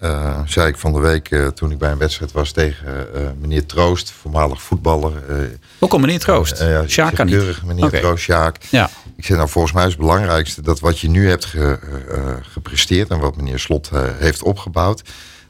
Uh, 0.00 0.40
zei 0.46 0.68
ik 0.68 0.76
van 0.76 0.92
de 0.92 0.98
week 1.00 1.30
uh, 1.30 1.46
toen 1.46 1.70
ik 1.70 1.78
bij 1.78 1.90
een 1.90 1.98
wedstrijd 1.98 2.32
was 2.32 2.52
tegen 2.52 3.08
uh, 3.14 3.28
meneer 3.40 3.66
Troost, 3.66 4.10
voormalig 4.10 4.62
voetballer. 4.62 5.12
Ook 5.78 5.92
al 5.92 5.98
meneer 5.98 6.18
Troost? 6.18 6.58
ja, 6.58 6.86
Sjaak 6.88 7.14
kan 7.14 7.26
keurig, 7.26 7.64
meneer 7.64 7.84
okay. 7.84 8.00
Troost, 8.00 8.22
Sjaak. 8.22 8.62
Ja. 8.70 8.90
Ik 9.16 9.24
zei 9.24 9.38
nou, 9.38 9.50
volgens 9.50 9.72
mij 9.74 9.84
is 9.84 9.90
het 9.90 10.00
belangrijkste 10.00 10.62
dat 10.62 10.80
wat 10.80 10.98
je 10.98 11.08
nu 11.08 11.28
hebt 11.28 11.44
ge, 11.44 11.78
gepresteerd 12.42 13.08
en 13.08 13.18
wat 13.18 13.36
meneer 13.36 13.58
Slot 13.58 13.90
heeft 14.18 14.42
opgebouwd, 14.42 15.02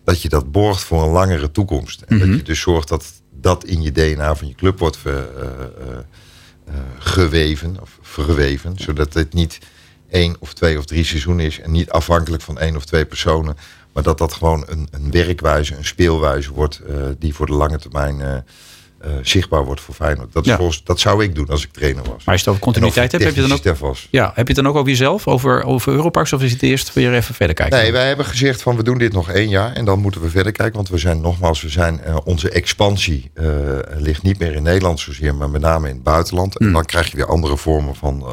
dat 0.05 0.23
je 0.23 0.29
dat 0.29 0.53
borgt 0.53 0.83
voor 0.83 1.03
een 1.03 1.11
langere 1.11 1.51
toekomst. 1.51 2.01
En 2.01 2.07
Mhm. 2.07 2.15
mm 2.15 2.21
-hmm. 2.21 2.31
dat 2.31 2.39
je 2.47 2.53
dus 2.53 2.61
zorgt 2.61 2.89
dat 2.89 3.05
dat 3.33 3.65
in 3.65 3.83
je 3.83 3.93
DNA 3.93 4.35
van 4.35 4.49
je 4.49 4.55
club 4.55 4.79
wordt 4.79 4.97
ver, 4.97 5.29
geweven 6.99 7.77
of 7.81 7.99
verweven, 8.03 8.73
zodat 8.77 9.15
het 9.15 9.33
niet 9.33 9.59
één 10.11 10.37
of 10.39 10.53
twee 10.53 10.79
of 10.79 10.85
drie 10.85 11.05
seizoenen 11.05 11.47
is 11.47 11.61
en 11.61 11.71
niet 11.71 11.91
afhankelijk 11.91 12.43
van 12.43 12.59
één 12.59 12.77
of 12.77 12.85
twee 12.85 13.05
personen. 13.05 13.57
Maar 13.97 14.05
dat 14.05 14.19
dat 14.19 14.33
gewoon 14.33 14.65
een, 14.67 14.89
een 14.91 15.11
werkwijze, 15.11 15.77
een 15.77 15.85
speelwijze 15.85 16.53
wordt 16.53 16.81
uh, 16.89 16.97
die 17.19 17.35
voor 17.35 17.47
de 17.47 17.53
lange 17.53 17.79
termijn 17.79 18.19
uh, 18.19 18.27
uh, 18.27 19.11
zichtbaar 19.23 19.65
wordt 19.65 19.81
voor 19.81 19.95
Feyenoord. 19.95 20.33
Dat, 20.33 20.45
is 20.45 20.51
Ja. 20.51 20.57
volgens, 20.57 20.85
dat 20.85 21.01
zou 21.01 21.23
ik 21.23 21.35
doen 21.35 21.49
als 21.49 21.65
ik 21.65 21.73
trainer 21.73 22.03
was. 22.03 22.25
Maar 22.25 22.35
als 22.35 22.35
je 22.35 22.41
het 22.41 22.49
over 22.49 22.61
continuïteit 22.61 23.13
hebt, 23.13 23.25
heb 23.25 23.35
je 23.35 23.41
dan 23.41 23.53
ook... 23.53 23.79
Was. 23.79 24.09
Ja, 24.11 24.25
heb 24.35 24.49
je 24.49 24.55
het 24.55 24.63
dan 24.63 24.69
ook 24.69 24.75
over 24.75 24.89
jezelf, 24.89 25.27
over, 25.27 25.63
over 25.63 25.93
Europarks? 25.93 26.33
Of 26.33 26.43
is 26.43 26.53
het 26.53 26.63
eerst 26.63 26.93
weer 26.93 27.15
even 27.15 27.35
verder 27.35 27.57
kijken? 27.57 27.79
Nee, 27.79 27.93
wij 27.93 28.07
hebben 28.07 28.27
gezegd 28.27 28.63
van 28.63 28.77
we 28.77 28.83
doen 28.83 28.99
dit 28.99 29.13
nog 29.13 29.31
één 29.31 29.49
jaar 29.49 29.73
en 29.73 29.85
dan 29.85 29.99
moeten 29.99 30.21
we 30.21 30.31
verder 30.31 30.53
kijken. 30.53 30.75
Want 30.77 30.89
we 30.89 30.99
zijn 30.99 31.21
nogmaals, 31.21 31.63
we 31.63 31.69
zijn, 31.69 32.01
uh, 32.07 32.17
onze 32.25 32.51
expansie 32.51 33.31
uh, 33.35 33.47
ligt 33.97 34.23
niet 34.23 34.39
meer 34.39 34.55
in 34.55 34.63
Nederland 34.63 35.01
zozeer, 35.01 35.35
maar 35.35 35.51
met 35.51 35.61
name 35.61 35.89
in 35.89 35.95
het 35.95 36.03
buitenland. 36.03 36.61
Mm. 36.61 36.67
En 36.67 36.73
dan 36.73 36.85
krijg 36.85 37.11
je 37.11 37.17
weer 37.17 37.27
andere 37.27 37.57
vormen 37.57 37.95
van, 37.95 38.27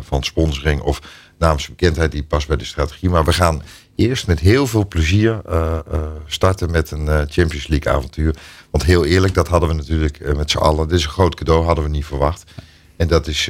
van 0.00 0.22
sponsoring 0.22 0.80
of 0.80 1.00
naamsbekendheid 1.38 2.12
die 2.12 2.22
past 2.22 2.48
bij 2.48 2.56
de 2.56 2.64
strategie. 2.64 3.10
Maar 3.10 3.24
we 3.24 3.32
gaan 3.32 3.62
eerst 3.94 4.26
met 4.26 4.40
heel 4.40 4.66
veel 4.66 4.86
plezier 4.88 5.40
uh, 5.48 5.78
uh, 5.92 6.00
starten 6.26 6.70
met 6.70 6.90
een 6.90 7.06
uh, 7.06 7.16
Champions 7.28 7.66
League 7.66 7.92
avontuur. 7.92 8.34
Want 8.70 8.84
heel 8.84 9.04
eerlijk, 9.04 9.34
dat 9.34 9.48
hadden 9.48 9.68
we 9.68 9.74
natuurlijk 9.74 10.36
met 10.36 10.50
z'n 10.50 10.58
allen. 10.58 10.88
Dit 10.88 10.98
is 10.98 11.04
een 11.04 11.10
groot 11.10 11.34
cadeau, 11.34 11.64
hadden 11.64 11.84
we 11.84 11.90
niet 11.90 12.04
verwacht. 12.04 12.44
En 12.96 13.08
dat 13.08 13.26
is, 13.26 13.44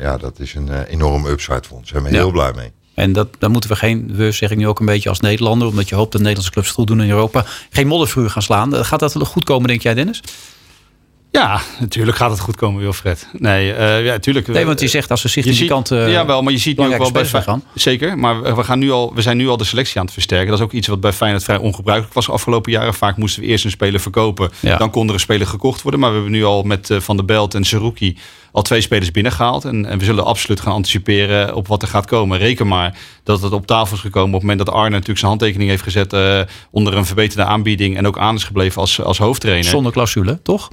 ja, 0.00 0.16
dat 0.16 0.38
is 0.38 0.54
een 0.54 0.82
enorme 0.84 1.30
upside 1.30 1.62
voor 1.62 1.76
ons. 1.76 1.90
Daar 1.90 2.00
zijn 2.00 2.12
we 2.12 2.18
Ja. 2.18 2.24
heel 2.24 2.32
blij 2.32 2.52
mee. 2.52 2.72
En 2.94 3.12
dat, 3.12 3.28
daar 3.38 3.50
moeten 3.50 3.70
we 3.70 3.76
geen, 3.76 4.16
we 4.16 4.32
zeggen 4.32 4.58
nu 4.58 4.68
ook 4.68 4.80
een 4.80 4.86
beetje 4.86 5.08
als 5.08 5.20
Nederlander, 5.20 5.68
omdat 5.68 5.88
je 5.88 5.94
hoopt 5.94 6.12
dat 6.12 6.20
Nederlandse 6.20 6.52
clubs 6.52 6.70
goed 6.70 6.86
doen 6.86 7.02
in 7.02 7.10
Europa, 7.10 7.44
geen 7.70 7.86
moddervuur 7.86 8.30
gaan 8.30 8.42
slaan. 8.42 8.84
Gaat 8.84 9.00
dat 9.00 9.16
goed 9.26 9.44
komen, 9.44 9.68
denk 9.68 9.82
jij, 9.82 9.94
Dennis? 9.94 10.22
Ja, 11.34 11.60
natuurlijk 11.80 12.16
gaat 12.16 12.30
het 12.30 12.40
goed 12.40 12.56
komen, 12.56 12.80
Wilfred. 12.80 13.28
Nee, 13.32 13.70
uh, 13.70 14.04
ja, 14.04 14.12
natuurlijk. 14.12 14.46
Nee, 14.46 14.66
want 14.66 14.80
je 14.80 14.88
zegt 14.88 15.10
als 15.10 15.22
we 15.22 15.28
zich 15.28 15.44
die 15.44 15.68
kant. 15.68 15.90
Uh, 15.90 16.12
ja, 16.12 16.26
wel, 16.26 16.42
maar 16.42 16.52
je 16.52 16.58
ziet 16.58 16.78
nu 16.78 16.84
ook 16.84 16.98
wel 16.98 17.10
bij 17.10 17.24
gaan. 17.24 17.62
Zeker, 17.74 18.18
maar 18.18 18.56
we, 18.56 18.64
gaan 18.64 18.78
nu 18.78 18.90
al, 18.90 19.14
we 19.14 19.22
zijn 19.22 19.36
nu 19.36 19.48
al 19.48 19.56
de 19.56 19.64
selectie 19.64 19.98
aan 19.98 20.04
het 20.04 20.12
versterken. 20.12 20.48
Dat 20.48 20.58
is 20.58 20.64
ook 20.64 20.72
iets 20.72 20.88
wat 20.88 21.00
bij 21.00 21.12
Feyenoord 21.12 21.44
vrij 21.44 21.56
ongebruikelijk 21.56 22.14
was 22.14 22.26
de 22.26 22.32
afgelopen 22.32 22.72
jaren. 22.72 22.94
Vaak 22.94 23.16
moesten 23.16 23.42
we 23.42 23.48
eerst 23.48 23.64
een 23.64 23.70
speler 23.70 24.00
verkopen, 24.00 24.50
ja. 24.60 24.76
dan 24.76 24.90
kon 24.90 25.08
er 25.08 25.14
een 25.14 25.20
speler 25.20 25.46
gekocht 25.46 25.82
worden. 25.82 26.00
Maar 26.00 26.10
we 26.10 26.16
hebben 26.16 26.32
nu 26.32 26.44
al 26.44 26.62
met 26.62 26.90
uh, 26.90 27.00
Van 27.00 27.16
der 27.16 27.24
Belt 27.24 27.54
en 27.54 27.64
Seruki 27.64 28.16
al 28.54 28.62
twee 28.62 28.80
spelers 28.80 29.10
binnengehaald. 29.10 29.64
En, 29.64 29.86
en, 29.86 29.98
we 29.98 30.04
zullen 30.04 30.24
absoluut 30.24 30.60
gaan 30.60 30.72
anticiperen 30.72 31.54
op 31.54 31.68
wat 31.68 31.82
er 31.82 31.88
gaat 31.88 32.06
komen. 32.06 32.38
Reken 32.38 32.66
maar 32.66 32.98
dat 33.22 33.42
het 33.42 33.52
op 33.52 33.66
tafel 33.66 33.96
is 33.96 34.02
gekomen 34.02 34.28
op 34.28 34.40
het 34.40 34.42
moment 34.42 34.58
dat 34.66 34.74
Arne 34.74 34.90
natuurlijk 34.90 35.18
zijn 35.18 35.30
handtekening 35.30 35.70
heeft 35.70 35.82
gezet 35.82 36.12
uh, 36.12 36.40
onder 36.70 36.96
een 36.96 37.06
verbeterde 37.06 37.44
aanbieding 37.44 37.96
en 37.96 38.06
ook 38.06 38.18
aan 38.18 38.34
is 38.34 38.44
gebleven 38.44 38.80
als, 38.80 39.00
als 39.00 39.18
hoofdtrainer. 39.18 39.64
Zonder 39.64 39.92
clausule, 39.92 40.42
toch? 40.42 40.70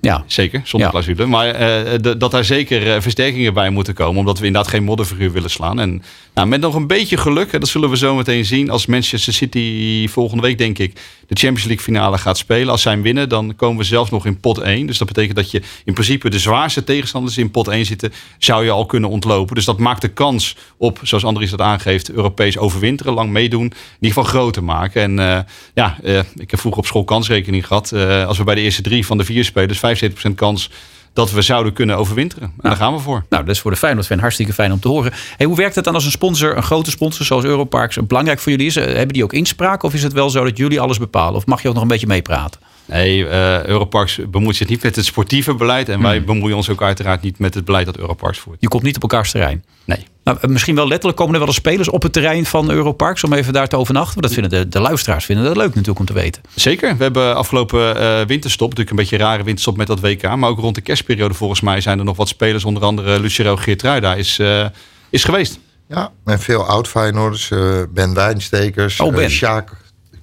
Ja. 0.00 0.24
Zeker, 0.26 0.60
zonder 0.64 0.88
ja. 0.88 0.92
clausule. 0.92 1.26
Maar 1.26 1.46
uh, 1.46 1.60
de, 2.00 2.16
dat 2.18 2.30
daar 2.30 2.44
zeker 2.44 2.86
uh, 2.86 3.00
versterkingen 3.00 3.54
bij 3.54 3.70
moeten 3.70 3.94
komen. 3.94 4.18
Omdat 4.18 4.38
we 4.38 4.46
inderdaad 4.46 4.70
geen 4.70 4.84
modderfiguur 4.84 5.32
willen 5.32 5.50
slaan. 5.50 5.80
En 5.80 6.02
nou, 6.34 6.48
met 6.48 6.60
nog 6.60 6.74
een 6.74 6.86
beetje 6.86 7.16
geluk, 7.16 7.52
dat 7.52 7.68
zullen 7.68 7.90
we 7.90 7.96
zo 7.96 8.14
meteen 8.14 8.44
zien. 8.44 8.70
Als 8.70 8.86
Manchester 8.86 9.32
City 9.32 10.08
volgende 10.08 10.42
week, 10.42 10.58
denk 10.58 10.78
ik, 10.78 10.92
de 11.26 11.34
Champions 11.34 11.64
League 11.64 11.84
finale 11.84 12.18
gaat 12.18 12.38
spelen. 12.38 12.68
Als 12.68 12.82
zij 12.82 12.92
hem 12.92 13.02
winnen, 13.02 13.28
dan 13.28 13.56
komen 13.56 13.78
we 13.78 13.84
zelfs 13.84 14.10
nog 14.10 14.26
in 14.26 14.40
pot 14.40 14.58
1. 14.58 14.86
Dus 14.86 14.98
dat 14.98 15.08
betekent 15.08 15.36
dat 15.36 15.50
je 15.50 15.62
in 15.84 15.92
principe 15.92 16.30
de 16.30 16.38
zwaarste 16.38 16.84
tegenstanders 16.84 17.38
in 17.38 17.50
pot 17.50 17.68
1 17.68 17.84
zitten. 17.84 18.12
Zou 18.38 18.64
je 18.64 18.70
al 18.70 18.86
kunnen 18.86 19.10
ontlopen. 19.10 19.54
Dus 19.54 19.64
dat 19.64 19.78
maakt 19.78 20.00
de 20.00 20.08
kans 20.08 20.56
op, 20.76 21.00
zoals 21.02 21.24
Andries 21.24 21.50
dat 21.50 21.60
aangeeft, 21.60 22.10
Europees 22.10 22.58
overwinteren, 22.58 23.12
lang 23.12 23.30
meedoen. 23.30 23.64
In 23.64 23.72
ieder 24.00 24.16
geval 24.16 24.24
groter 24.24 24.64
maken. 24.64 25.02
En 25.02 25.18
uh, 25.18 25.38
ja, 25.74 25.98
ik 26.34 26.50
heb 26.50 26.60
vroeger 26.60 26.80
op 26.80 26.86
school 26.86 27.04
kansrekening 27.04 27.66
gehad. 27.66 27.92
als 28.26 28.38
we 28.38 28.44
bij 28.44 28.54
de 28.54 28.60
eerste 28.60 28.82
drie 28.82 29.06
van 29.06 29.18
de 29.18 29.24
vier 29.24 29.44
spelers 29.44 29.75
75% 29.78 30.34
kans 30.34 30.70
dat 31.12 31.30
we 31.30 31.42
zouden 31.42 31.72
kunnen 31.72 31.96
overwinteren. 31.96 32.44
En 32.44 32.52
nou, 32.56 32.68
daar 32.68 32.76
gaan 32.76 32.94
we 32.94 33.00
voor. 33.00 33.24
Nou, 33.28 33.44
dat 33.44 33.54
is 33.54 33.60
voor 33.60 33.70
de 33.70 33.76
Feyenoord-fan 33.76 34.18
hartstikke 34.18 34.52
fijn 34.52 34.72
om 34.72 34.80
te 34.80 34.88
horen. 34.88 35.12
Hey, 35.36 35.46
hoe 35.46 35.56
werkt 35.56 35.74
het 35.74 35.84
dan 35.84 35.94
als 35.94 36.04
een 36.04 36.10
sponsor, 36.10 36.56
een 36.56 36.62
grote 36.62 36.90
sponsor 36.90 37.26
zoals 37.26 37.44
Europarks, 37.44 37.98
belangrijk 38.06 38.38
voor 38.38 38.52
jullie 38.52 38.66
is? 38.66 38.74
Hebben 38.74 39.08
die 39.08 39.24
ook 39.24 39.32
inspraak 39.32 39.82
of 39.82 39.94
is 39.94 40.02
het 40.02 40.12
wel 40.12 40.30
zo 40.30 40.44
dat 40.44 40.56
jullie 40.56 40.80
alles 40.80 40.98
bepalen? 40.98 41.34
Of 41.34 41.46
mag 41.46 41.62
je 41.62 41.68
ook 41.68 41.74
nog 41.74 41.82
een 41.82 41.88
beetje 41.88 42.06
meepraten? 42.06 42.60
Nee, 42.86 43.18
uh, 43.18 43.64
Europarks 43.64 44.20
bemoeit 44.28 44.56
zich 44.56 44.68
niet 44.68 44.82
met 44.82 44.96
het 44.96 45.04
sportieve 45.04 45.54
beleid. 45.54 45.88
En 45.88 45.94
hmm. 45.94 46.02
wij 46.02 46.24
bemoeien 46.24 46.56
ons 46.56 46.70
ook 46.70 46.82
uiteraard 46.82 47.22
niet 47.22 47.38
met 47.38 47.54
het 47.54 47.64
beleid 47.64 47.86
dat 47.86 47.98
Europarks 47.98 48.38
voert. 48.38 48.56
Je 48.60 48.68
komt 48.68 48.82
niet 48.82 48.96
op 48.96 49.02
elkaars 49.02 49.30
terrein? 49.30 49.64
Nee. 49.84 50.06
Nou, 50.24 50.38
misschien 50.48 50.74
wel 50.74 50.88
letterlijk 50.88 51.18
komen 51.18 51.32
er 51.32 51.40
wel 51.40 51.48
eens 51.48 51.56
spelers 51.56 51.88
op 51.88 52.02
het 52.02 52.12
terrein 52.12 52.46
van 52.46 52.70
Europarks 52.70 53.24
om 53.24 53.32
even 53.32 53.52
daar 53.52 53.68
te 53.68 53.76
overnachten. 53.76 54.22
Dat 54.22 54.32
vinden 54.32 54.50
de, 54.50 54.68
de 54.68 54.80
luisteraars 54.80 55.24
vinden 55.24 55.44
dat 55.44 55.56
leuk 55.56 55.68
natuurlijk 55.68 55.98
om 55.98 56.06
te 56.06 56.12
weten. 56.12 56.42
Zeker. 56.54 56.96
We 56.96 57.02
hebben 57.02 57.36
afgelopen 57.36 57.96
uh, 57.96 58.20
winterstop, 58.26 58.68
natuurlijk 58.68 58.90
een 58.90 59.02
beetje 59.02 59.16
een 59.16 59.30
rare 59.30 59.42
winterstop 59.42 59.76
met 59.76 59.86
dat 59.86 60.00
WK. 60.00 60.36
Maar 60.36 60.50
ook 60.50 60.58
rond 60.58 60.74
de 60.74 60.80
kerstperiode 60.80 61.34
volgens 61.34 61.60
mij 61.60 61.80
zijn 61.80 61.98
er 61.98 62.04
nog 62.04 62.16
wat 62.16 62.28
spelers. 62.28 62.64
Onder 62.64 62.82
andere 62.82 63.20
Lucero 63.20 63.56
Geertruida 63.56 64.14
is, 64.14 64.38
uh, 64.38 64.66
is 65.10 65.24
geweest. 65.24 65.58
Ja, 65.88 66.12
en 66.24 66.40
veel 66.40 66.66
oud-Feyenoorders. 66.66 67.50
Uh, 67.50 67.82
ben 67.90 68.14
Wijnstekers. 68.14 69.00
Oh, 69.00 69.14
ben. 69.14 69.30
Sjaak 69.30 69.72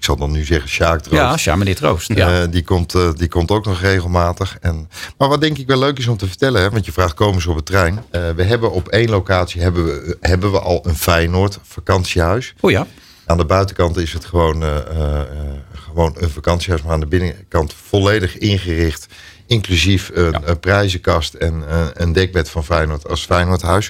ik 0.04 0.10
zal 0.10 0.18
dan 0.18 0.32
nu 0.32 0.44
zeggen 0.44 0.70
Sjaak 0.70 1.02
Troost. 1.02 1.22
Ja, 1.22 1.38
Sjaak 1.38 1.58
meneer 1.58 1.76
Troost. 1.76 2.14
Ja. 2.14 2.42
Uh, 2.42 2.52
die, 2.52 2.64
komt, 2.64 2.96
uh, 2.96 3.10
die 3.16 3.28
komt 3.28 3.52
ook 3.52 3.66
nog 3.66 3.82
regelmatig. 3.82 4.58
En, 4.62 4.90
maar 5.18 5.30
wat 5.30 5.42
denk 5.42 5.58
ik 5.58 5.68
wel 5.68 5.80
leuk 5.80 5.98
is 5.98 6.08
om 6.08 6.18
te 6.18 6.28
vertellen, 6.28 6.62
hè, 6.62 6.70
want 6.70 6.86
je 6.86 6.92
vraagt 6.92 7.14
komen 7.14 7.42
ze 7.42 7.50
op 7.50 7.56
het 7.56 7.66
trein. 7.66 7.94
Uh, 7.94 8.30
we 8.36 8.44
hebben 8.44 8.72
op 8.72 8.88
één 8.88 9.10
locatie 9.10 9.62
hebben 9.62 9.86
we, 9.86 10.18
hebben 10.20 10.52
we 10.52 10.60
al 10.60 10.88
een 10.88 10.96
Feyenoord 10.96 11.60
vakantiehuis. 11.62 12.54
Oh 12.60 12.72
ja. 12.72 12.88
Aan 13.26 13.38
de 13.38 13.46
buitenkant 13.46 13.98
is 13.98 14.14
het 14.14 14.26
gewoon, 14.26 14.64
gewoon 15.74 16.16
een 16.18 16.30
vakantiehuis, 16.30 16.82
maar 16.82 16.94
aan 16.94 17.00
de 17.00 17.06
binnenkant 17.06 17.74
volledig 17.88 18.38
ingericht. 18.38 19.06
Inclusief 19.48 20.12
een, 20.14 20.32
ja. 20.32 20.42
een 20.46 20.60
prijzenkast 20.60 21.34
en 21.34 21.64
een 21.94 22.14
dekbed 22.14 22.50
van 22.50 22.64
Feyenoord 22.64 23.08
als 23.10 23.26
Feyenoordhuis. 23.26 23.90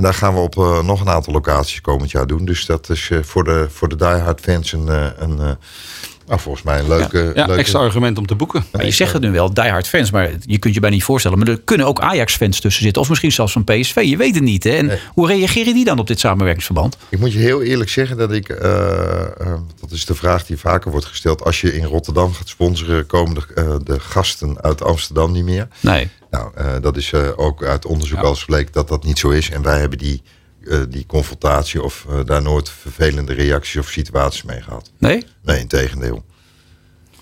En 0.00 0.06
daar 0.06 0.14
gaan 0.14 0.34
we 0.34 0.40
op 0.40 0.56
uh, 0.56 0.82
nog 0.82 1.00
een 1.00 1.08
aantal 1.08 1.32
locaties 1.32 1.80
komend 1.80 2.10
jaar 2.10 2.26
doen. 2.26 2.44
Dus 2.44 2.66
dat 2.66 2.88
is 2.88 3.08
uh, 3.08 3.22
voor 3.22 3.44
de, 3.44 3.66
voor 3.70 3.88
de 3.88 3.96
diehard 3.96 4.40
fans 4.40 4.72
een, 4.72 4.86
uh, 4.86 5.06
een 5.16 5.56
nou, 6.30 6.42
volgens 6.42 6.64
mij 6.64 6.78
een 6.78 6.88
leuke... 6.88 7.18
Ja, 7.18 7.30
ja 7.34 7.46
leuke... 7.46 7.60
extra 7.60 7.78
argument 7.78 8.18
om 8.18 8.26
te 8.26 8.34
boeken. 8.34 8.64
Maar 8.72 8.84
je 8.84 8.90
zegt 8.90 9.12
het 9.12 9.22
nu 9.22 9.30
wel, 9.30 9.54
diehard 9.54 9.88
fans. 9.88 10.10
Maar 10.10 10.30
je 10.40 10.58
kunt 10.58 10.74
je 10.74 10.80
bijna 10.80 10.96
niet 10.96 11.04
voorstellen. 11.04 11.38
Maar 11.38 11.48
er 11.48 11.60
kunnen 11.60 11.86
ook 11.86 12.00
Ajax-fans 12.00 12.60
tussen 12.60 12.82
zitten. 12.82 13.02
Of 13.02 13.08
misschien 13.08 13.32
zelfs 13.32 13.52
van 13.52 13.64
PSV. 13.64 14.02
Je 14.04 14.16
weet 14.16 14.34
het 14.34 14.44
niet. 14.44 14.64
Hè? 14.64 14.70
En 14.70 14.86
nee. 14.86 14.98
hoe 15.14 15.26
reageren 15.26 15.74
die 15.74 15.84
dan 15.84 15.98
op 15.98 16.06
dit 16.06 16.20
samenwerkingsverband? 16.20 16.96
Ik 17.08 17.18
moet 17.18 17.32
je 17.32 17.38
heel 17.38 17.62
eerlijk 17.62 17.90
zeggen 17.90 18.16
dat 18.16 18.32
ik... 18.32 18.48
dat 19.80 19.90
is 19.90 20.04
de 20.04 20.14
vraag 20.14 20.46
die 20.46 20.58
vaker 20.58 20.90
wordt 20.90 21.06
gesteld. 21.06 21.44
Als 21.44 21.60
je 21.60 21.76
in 21.76 21.84
Rotterdam 21.84 22.32
gaat 22.32 22.48
sponsoren... 22.48 23.06
komen 23.06 23.34
de, 23.34 23.80
de 23.84 24.00
gasten 24.00 24.62
uit 24.62 24.82
Amsterdam 24.82 25.32
niet 25.32 25.44
meer. 25.44 25.68
Nee. 25.80 26.08
Nou, 26.30 26.50
uh, 26.58 26.72
dat 26.80 26.96
is 26.96 27.12
uh, 27.12 27.28
ook 27.36 27.64
uit 27.64 27.86
onderzoek 27.86 28.18
ja. 28.18 28.24
al 28.24 28.34
gebleken 28.34 28.72
dat 28.72 28.88
dat 28.88 29.04
niet 29.04 29.18
zo 29.18 29.30
is. 29.30 29.50
En 29.50 29.62
wij 29.62 29.78
hebben 29.78 29.98
die, 29.98 30.22
uh, 30.60 30.80
die 30.88 31.06
confrontatie 31.06 31.82
of 31.82 32.06
daar 32.24 32.42
nooit 32.42 32.70
vervelende 32.70 33.32
reacties 33.32 33.76
of 33.76 33.88
situaties 33.88 34.42
mee 34.42 34.62
gehad. 34.62 34.90
Nee? 34.98 35.24
Nee, 35.42 35.60
in 35.60 35.68
tegendeel. 35.68 36.24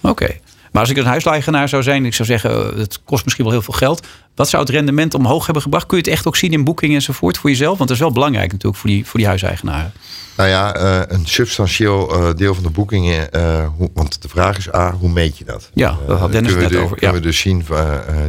Oké. 0.00 0.08
Okay. 0.08 0.40
Maar 0.72 0.82
als 0.82 0.90
ik 0.90 0.96
een 0.96 1.04
huiseigenaar 1.04 1.68
zou 1.68 1.82
zijn, 1.82 2.04
ik 2.04 2.14
zou 2.14 2.28
zeggen, 2.28 2.78
het 2.78 3.00
kost 3.04 3.24
misschien 3.24 3.44
wel 3.44 3.54
heel 3.54 3.62
veel 3.62 3.74
geld. 3.74 4.06
Wat 4.34 4.48
zou 4.48 4.62
het 4.62 4.72
rendement 4.72 5.14
omhoog 5.14 5.44
hebben 5.44 5.62
gebracht? 5.62 5.86
Kun 5.86 5.96
je 5.96 6.02
het 6.02 6.12
echt 6.12 6.26
ook 6.26 6.36
zien 6.36 6.52
in 6.52 6.64
boekingen 6.64 6.94
enzovoort 6.94 7.38
voor 7.38 7.50
jezelf? 7.50 7.76
Want 7.76 7.88
dat 7.88 7.98
is 7.98 8.02
wel 8.02 8.12
belangrijk 8.12 8.52
natuurlijk 8.52 8.80
voor 8.80 8.90
die, 8.90 9.06
voor 9.06 9.18
die 9.18 9.28
huiseigenaren. 9.28 9.92
Nou 10.36 10.48
ja, 10.48 10.76
een 11.10 11.26
substantieel 11.26 12.34
deel 12.36 12.54
van 12.54 12.62
de 12.62 12.70
boekingen. 12.70 13.28
Hoe, 13.76 13.90
want 13.94 14.22
de 14.22 14.28
vraag 14.28 14.58
is 14.58 14.74
A, 14.74 14.92
hoe 14.92 15.08
meet 15.08 15.38
je 15.38 15.44
dat? 15.44 15.70
Ja, 15.74 15.98
dat 16.06 16.18
had 16.18 16.32
Dennis 16.32 16.54
net 16.54 16.68
de, 16.68 16.78
over. 16.78 16.96
Kunnen 16.96 17.16
ja. 17.16 17.22
we 17.22 17.26
dus 17.26 17.38
zien 17.38 17.64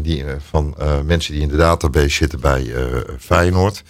die, 0.02 0.24
van 0.50 0.76
mensen 1.06 1.34
die 1.34 1.42
in 1.42 1.48
de 1.48 1.58
database 1.58 2.10
zitten 2.10 2.40
bij 2.40 2.74
Feyenoord. 3.20 3.84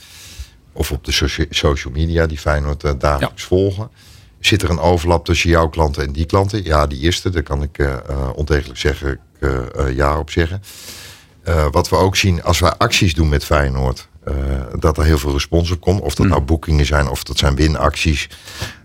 Of 0.79 0.91
op 0.91 1.05
de 1.05 1.11
socia 1.11 1.45
social 1.49 1.93
media 1.93 2.25
die 2.25 2.37
Feyenoord 2.37 2.81
dagelijks 2.99 3.41
ja. 3.41 3.47
volgen. 3.47 3.89
Zit 4.39 4.61
er 4.61 4.69
een 4.69 4.79
overlap 4.79 5.25
tussen 5.25 5.49
jouw 5.49 5.69
klanten 5.69 6.03
en 6.03 6.11
die 6.11 6.25
klanten? 6.25 6.63
Ja, 6.63 6.87
die 6.87 6.99
eerste, 6.99 7.29
daar 7.29 7.43
kan 7.43 7.63
ik 7.63 8.01
ontegelijk 8.35 8.79
zeggen, 8.79 9.19
ja 9.93 10.19
op 10.19 10.29
zeggen. 10.29 10.61
wat 11.71 11.89
we 11.89 11.95
ook 11.95 12.15
zien 12.15 12.43
als 12.43 12.59
wij 12.59 12.73
acties 12.77 13.13
doen 13.13 13.29
met 13.29 13.45
Feyenoord. 13.45 14.09
Uh, 14.27 14.33
dat 14.79 14.97
er 14.97 15.03
heel 15.03 15.17
veel 15.17 15.31
respons 15.31 15.71
op 15.71 15.79
komt. 15.81 16.01
Of 16.01 16.15
dat 16.15 16.27
nou 16.27 16.41
boekingen 16.41 16.85
zijn 16.85 17.07
of 17.07 17.23
dat 17.23 17.37
zijn 17.37 17.55
winacties. 17.55 18.29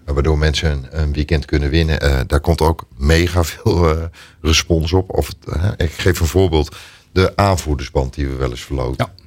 Uh, 0.07 0.14
waardoor 0.14 0.38
mensen 0.38 0.70
een, 0.70 1.00
een, 1.00 1.12
weekend 1.12 1.44
kunnen 1.44 1.70
winnen. 1.70 2.04
Uh, 2.04 2.20
daar 2.26 2.40
komt 2.40 2.61
ook 2.61 2.85
mega 2.96 3.44
veel 3.44 4.11
respons 4.40 4.92
op. 4.92 5.11
Of, 5.11 5.28
ik 5.76 5.92
geef 5.92 6.20
een 6.20 6.26
voorbeeld. 6.26 6.76
de 7.12 7.33
aanvoerdersband 7.37 8.14
die 8.14 8.28
we 8.28 8.35
wel 8.35 8.50
eens 8.50 8.64
verloten. 8.64 9.07
Ja. 9.07 9.24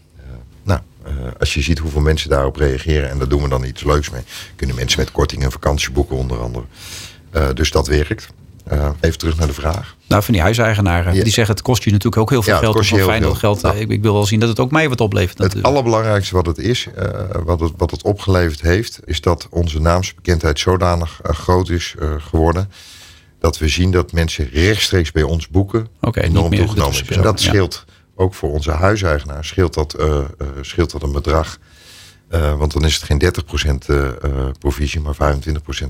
Uh, 1.08 1.28
als 1.40 1.54
je 1.54 1.62
ziet 1.62 1.80
hoeveel 1.80 2.02
mensen 2.02 2.30
daarop 2.30 2.56
reageren... 2.56 3.10
en 3.10 3.18
daar 3.18 3.28
doen 3.28 3.42
we 3.42 3.50
dan 3.50 3.64
iets 3.64 3.84
leuks 3.84 4.10
mee... 4.10 4.22
kunnen 4.56 4.76
mensen 4.76 5.00
met 5.00 5.12
korting 5.12 5.44
een 5.44 5.52
vakantie 5.52 5.92
boeken 5.92 6.16
onder 6.16 6.40
andere. 6.40 6.66
Uh, 7.36 7.48
dus 7.54 7.72
dat 7.72 7.88
werkt. 7.88 8.28
even 9.00 9.18
terug 9.18 9.38
naar 9.38 9.48
de 9.48 9.54
vraag. 9.54 9.96
Nou, 10.08 10.24
van 10.24 10.34
die 10.34 10.42
huiseigenaren, 10.42 11.14
ja. 11.14 11.24
die 11.24 11.34
zeggen 11.34 11.56
het 11.56 11.64
kost 11.64 11.84
je 11.84 11.92
natuurlijk 11.92 12.22
ook 12.22 12.30
heel 12.30 12.42
veel 12.42 12.54
Ja, 12.54 12.58
het 12.58 12.66
geld. 12.66 12.78
kost 12.78 12.90
je 12.90 12.96
heel 12.96 13.06
fijn 13.06 13.22
dat 13.22 13.30
veel. 13.30 13.40
geld. 13.40 13.62
Nou. 13.62 13.76
eh, 13.76 13.82
ik, 13.82 13.90
ik 13.90 14.02
wil 14.02 14.14
wel 14.14 14.26
zien 14.26 14.40
dat 14.40 14.50
het 14.50 14.60
ook 14.60 14.72
mij 14.72 14.90
wat 14.90 15.02
oplevert 15.02 15.30
Het 15.30 15.40
natuurlijk. 15.40 15.68
allerbelangrijkste 15.68 16.36
wat 16.36 16.46
het 16.46 16.58
is, 16.58 16.88
uh, 16.98 17.04
wat, 17.44 17.60
het, 17.60 17.72
wat 17.78 17.92
het 17.92 18.04
opgeleverd 18.04 18.62
heeft, 18.62 19.00
is 19.06 19.22
dat 19.22 19.48
onze 19.50 19.80
naamsbekendheid 19.80 20.60
zodanig 20.60 21.20
uh, 21.26 21.32
groot 21.32 21.70
is 21.70 21.96
geworden. 22.18 22.72
Dat 23.40 23.58
we 23.58 23.68
zien 23.68 23.92
dat 23.92 24.12
mensen 24.12 24.50
rechtstreeks 24.54 25.12
bij 25.12 25.24
ons 25.24 25.48
boeken 25.48 25.88
Oké, 26.02 26.20
niet 26.20 26.30
enorm 26.30 26.56
toegenomen 26.56 27.02
is. 27.02 27.10
En 27.10 27.22
dat 27.22 27.40
scheelt 27.40 27.86
ook 28.20 28.34
voor 28.34 28.50
onze 28.52 28.72
huiseigenaar, 28.72 29.46
scheelt 29.46 29.74
dat, 29.74 30.00
uh, 30.00 30.08
uh, 30.08 30.24
scheelt 30.62 30.92
dat 30.92 31.04
een 31.04 31.12
bedrag. 31.12 31.58
Uh, 32.32 32.58
want 32.58 32.74
dan 32.74 32.86
is 32.86 32.96
het 32.96 33.04
geen 33.04 33.22
30% 33.88 33.90
uh, 33.90 33.98
uh, 33.98 34.46
provisie, 34.60 35.02
maar 35.02 35.16
25% 35.16 35.18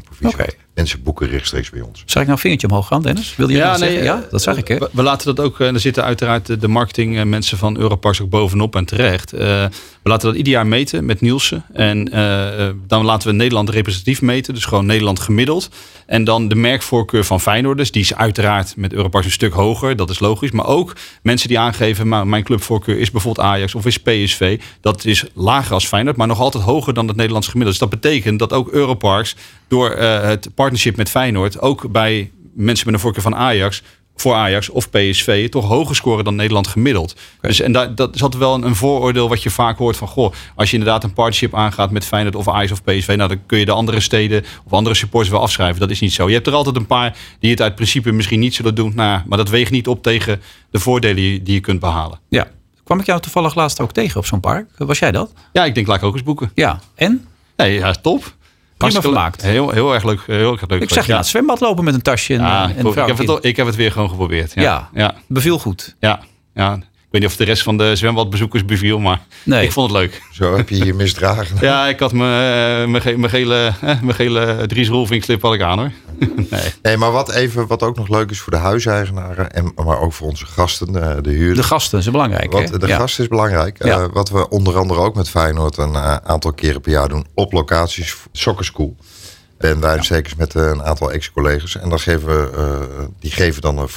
provisie. 0.04 0.56
Mensen 0.74 1.04
boeken 1.04 1.30
rechtstreeks 1.30 1.70
bij 1.70 1.82
ons. 1.82 2.04
Zag 2.06 2.08
ik 2.08 2.14
nou 2.14 2.30
een 2.32 2.38
vingertje 2.38 2.68
omhoog 2.68 2.88
gaan, 2.88 3.02
Dennis? 3.02 3.36
Wilde 3.36 3.54
je 3.54 3.60
Ja, 3.60 3.72
dat 3.72 3.80
nee, 3.80 3.90
zeggen? 3.90 4.08
Ja, 4.08 4.24
eh, 4.24 4.32
dat 4.32 4.42
zag 4.42 4.58
ik, 4.58 4.68
hè? 4.68 4.78
We, 4.78 4.90
we 4.92 5.04
laten 5.04 5.36
dat 5.36 5.46
ook, 5.46 5.60
en 5.60 5.74
er 5.74 5.80
zitten 5.80 6.04
uiteraard 6.04 6.46
de, 6.46 6.58
de 6.58 6.68
marketingmensen 6.68 7.58
van 7.58 7.78
Europarks 7.78 8.22
ook 8.22 8.30
bovenop 8.30 8.76
en 8.76 8.86
terecht. 8.86 9.34
Uh, 9.34 9.40
we 9.40 10.10
laten 10.10 10.28
dat 10.28 10.38
ieder 10.38 10.54
jaar 10.54 10.68
meten 10.68 11.06
met 11.06 11.22
Nielsen. 11.22 11.66
En 11.74 12.16
uh, 12.16 12.70
dan 12.88 13.06
laten 13.06 13.30
we 13.30 13.34
Nederland 13.36 13.70
representatief 13.70 14.22
meten, 14.22 14.54
dus 14.54 14.66
gewoon 14.66 14.86
Nederland 14.86 15.20
gemiddeld. 15.20 15.70
En 16.06 16.24
dan 16.24 16.48
de 16.48 16.56
merkvoorkeur 16.56 17.24
van 17.24 17.42
Feyenoorders, 17.42 17.92
die 17.92 18.02
is 18.02 18.16
uiteraard 18.16 18.76
met 18.76 18.94
Europarks 18.94 19.26
een 19.26 19.32
stuk 19.32 19.54
hoger, 19.54 19.96
dat 19.96 20.10
is 20.10 20.20
logisch. 20.20 20.52
Maar 20.52 20.66
ook 20.66 20.96
mensen 21.22 21.48
die 21.48 21.60
aangeven, 21.60 22.08
maar 22.08 22.28
mijn 22.28 22.44
clubvoorkeur 22.44 23.00
is 23.00 23.12
bijvoorbeeld 23.12 23.48
Ajax 23.48 23.76
of 23.76 23.86
is 23.86 23.98
PSV. 23.98 24.60
Dat 24.82 25.06
is 25.06 25.26
lager 25.34 25.74
als 25.74 25.88
Feyenoord, 25.88 26.18
maar 26.18 26.27
nog 26.28 26.40
altijd 26.40 26.64
hoger 26.64 26.94
dan 26.94 27.08
het 27.08 27.16
Nederlands 27.16 27.48
gemiddelde. 27.48 27.80
Dus 27.80 27.90
dat 27.90 28.02
betekent 28.02 28.40
dat 28.40 28.54
ook 28.54 28.70
Europarks 28.70 29.36
door 29.68 29.96
uh, 29.98 30.22
het 30.22 30.50
partnership 30.56 30.96
met 30.96 31.10
Feyenoord 31.10 31.62
ook 31.62 31.92
bij 31.92 32.32
mensen 32.54 32.86
met 32.86 32.96
een 32.96 33.02
voorkeur 33.02 33.24
van 33.24 33.36
Ajax 33.36 33.84
voor 34.22 34.34
Ajax 34.34 34.70
of 34.70 34.90
PSV 34.90 35.50
toch 35.50 35.68
hoger 35.68 35.96
scoren 35.96 36.24
dan 36.24 36.36
Nederland 36.36 36.68
gemiddeld. 36.68 37.12
Okay. 37.38 37.50
Dus 37.50 37.60
en 37.60 37.72
dat, 37.72 37.98
dat 37.98 38.16
is 38.16 38.24
altijd 38.24 38.42
wel 38.42 38.54
een, 38.54 38.64
een, 38.64 38.76
vooroordeel 38.76 39.30
wat 39.30 39.44
je 39.44 39.50
vaak 39.50 39.78
hoort 39.78 39.98
van 39.98 40.08
goh, 40.08 40.34
als 40.56 40.70
je 40.70 40.78
inderdaad 40.78 41.04
een 41.04 41.14
partnership 41.14 41.56
aangaat 41.56 41.92
met 41.92 42.06
Feyenoord 42.06 42.36
of 42.36 42.48
Ajax 42.48 42.72
of 42.72 42.84
PSV, 42.84 43.14
nou 43.18 43.30
dan 43.30 43.46
kun 43.46 43.60
je 43.60 43.66
de 43.66 43.72
andere 43.72 44.00
steden 44.00 44.44
of 44.66 44.74
andere 44.74 44.96
supporters 44.96 45.32
wel 45.32 45.42
afschrijven. 45.42 45.80
Dat 45.80 45.90
is 45.90 46.00
niet 46.00 46.14
zo. 46.14 46.28
Je 46.28 46.34
hebt 46.34 46.48
er 46.48 46.54
altijd 46.54 46.76
een 46.76 46.86
paar 46.86 47.18
die 47.40 47.52
het 47.52 47.62
uit 47.62 47.76
principe 47.76 48.12
misschien 48.12 48.40
niet 48.40 48.56
zullen 48.56 48.76
doen, 48.76 48.92
nou, 48.96 49.22
maar 49.26 49.38
dat 49.38 49.50
weegt 49.50 49.72
niet 49.72 49.88
op 49.88 50.04
tegen 50.04 50.42
de 50.72 50.80
voordelen 50.80 51.44
die 51.44 51.54
je 51.54 51.60
kunt 51.60 51.80
behalen. 51.80 52.20
Ja. 52.30 52.48
Kwam 52.88 53.00
ik 53.00 53.06
jou 53.06 53.22
toevallig 53.22 53.56
laatst 53.56 53.80
ook 53.80 53.92
tegen 53.92 54.20
op 54.20 54.26
zo'n 54.26 54.40
park? 54.40 54.70
Was 54.78 55.00
jij 55.00 55.12
dat? 55.12 55.34
Ja, 55.54 55.66
ik 55.66 55.76
denk 55.76 55.88
laat 55.88 55.98
ik 55.98 56.04
ook 56.04 56.14
eens 56.14 56.24
boeken. 56.24 56.52
Ja. 56.54 56.80
En? 56.96 57.28
Nee, 57.56 57.74
ja, 57.74 57.92
top. 57.92 58.36
Prima 58.78 59.02
vermaakt. 59.02 59.42
Heel, 59.42 59.70
heel 59.70 59.94
erg 59.94 60.04
leuk. 60.04 60.22
Heel 60.26 60.52
erg 60.52 60.68
leuk 60.68 60.82
ik 60.82 60.90
zag 60.90 61.06
je 61.06 61.12
naar 61.12 61.20
het 61.20 61.30
zwembad 61.30 61.60
lopen 61.60 61.84
met 61.84 61.94
een 61.94 62.02
tasje 62.02 62.34
en, 62.34 62.40
ja, 62.40 62.64
en 62.64 62.70
ik, 62.70 62.96
ik, 62.96 63.06
heb 63.06 63.18
het, 63.18 63.46
ik 63.46 63.56
heb 63.56 63.66
het 63.66 63.76
weer 63.76 63.92
gewoon 63.92 64.10
geprobeerd. 64.10 64.54
Ja, 64.54 64.62
ja, 64.62 64.90
ja. 64.94 65.16
beviel 65.28 65.60
goed. 65.60 65.96
Ja, 66.00 66.20
ja. 66.54 66.74
Ik 66.74 67.14
weet 67.14 67.22
niet 67.22 67.32
of 67.32 67.38
de 67.38 67.44
rest 67.44 67.64
van 67.64 67.78
de 67.78 67.96
zwembadbezoekers 67.96 68.66
beviel, 68.66 69.00
maar 69.00 69.22
nee. 69.44 69.64
ik 69.64 69.72
vond 69.72 69.92
het 69.92 70.00
leuk. 70.00 70.22
Zo 70.32 70.56
heb 70.56 70.70
je 70.70 70.86
je 70.86 70.94
misdragen. 70.94 71.58
ja, 71.62 71.88
ik 71.88 72.00
had 72.00 72.14
mijn, 72.14 72.92
mijn, 72.92 73.04
ge, 73.04 73.18
mijn 73.18 73.32
gele, 73.32 73.74
mijn 73.82 74.14
gele 74.14 74.64
Dries 74.68 74.88
Rolving 74.88 75.24
slip 75.24 75.42
had 75.42 75.54
ik 75.54 75.62
aan 75.62 75.80
hoor. 75.80 75.92
nee. 76.50 76.74
nee, 76.82 76.98
maar 76.98 77.12
wat, 77.12 77.32
even, 77.32 77.68
wat 77.68 77.84
ook 77.84 77.96
nog 77.96 78.10
leuk 78.10 78.32
is 78.32 78.40
voor 78.40 78.52
de 78.52 78.60
huiseigenaren, 78.60 79.52
en, 79.52 79.72
maar 79.86 80.00
ook 80.00 80.14
voor 80.14 80.28
onze 80.28 80.46
gasten, 80.46 80.94
de 81.24 81.30
huurders. 81.30 81.58
De 81.58 81.74
gasten 81.74 82.02
zijn 82.02 82.14
belangrijk. 82.14 82.52
Wat, 82.52 82.70
hè? 82.70 82.80
de 82.80 82.88
ja. 82.88 82.98
gasten 82.98 83.24
is 83.24 83.30
belangrijk. 83.30 83.84
Ja. 83.84 84.00
Uh, 84.00 84.06
wat 84.14 84.30
we 84.30 84.50
onder 84.50 84.78
andere 84.78 85.00
ook 85.00 85.16
met 85.16 85.30
Feyenoord 85.30 85.78
een 85.78 85.94
uh, 85.94 86.16
aantal 86.16 86.54
keren 86.54 86.82
per 86.82 86.92
jaar 86.92 87.10
doen 87.10 87.26
op 87.34 87.52
locaties, 87.52 88.16
soccer 88.32 88.66
school. 88.66 88.96
En 89.58 89.80
daar 89.80 90.04
zeker 90.04 90.34
met 90.38 90.56
uh, 90.56 90.64
een 90.64 90.84
aantal 90.84 91.12
ex-collega's. 91.12 91.78
En 91.78 91.90
dan 91.90 92.00
geven 92.00 92.28
we, 92.28 93.10
die 93.20 93.32
geven 93.32 93.62
dan 93.62 93.78
een 93.78 93.90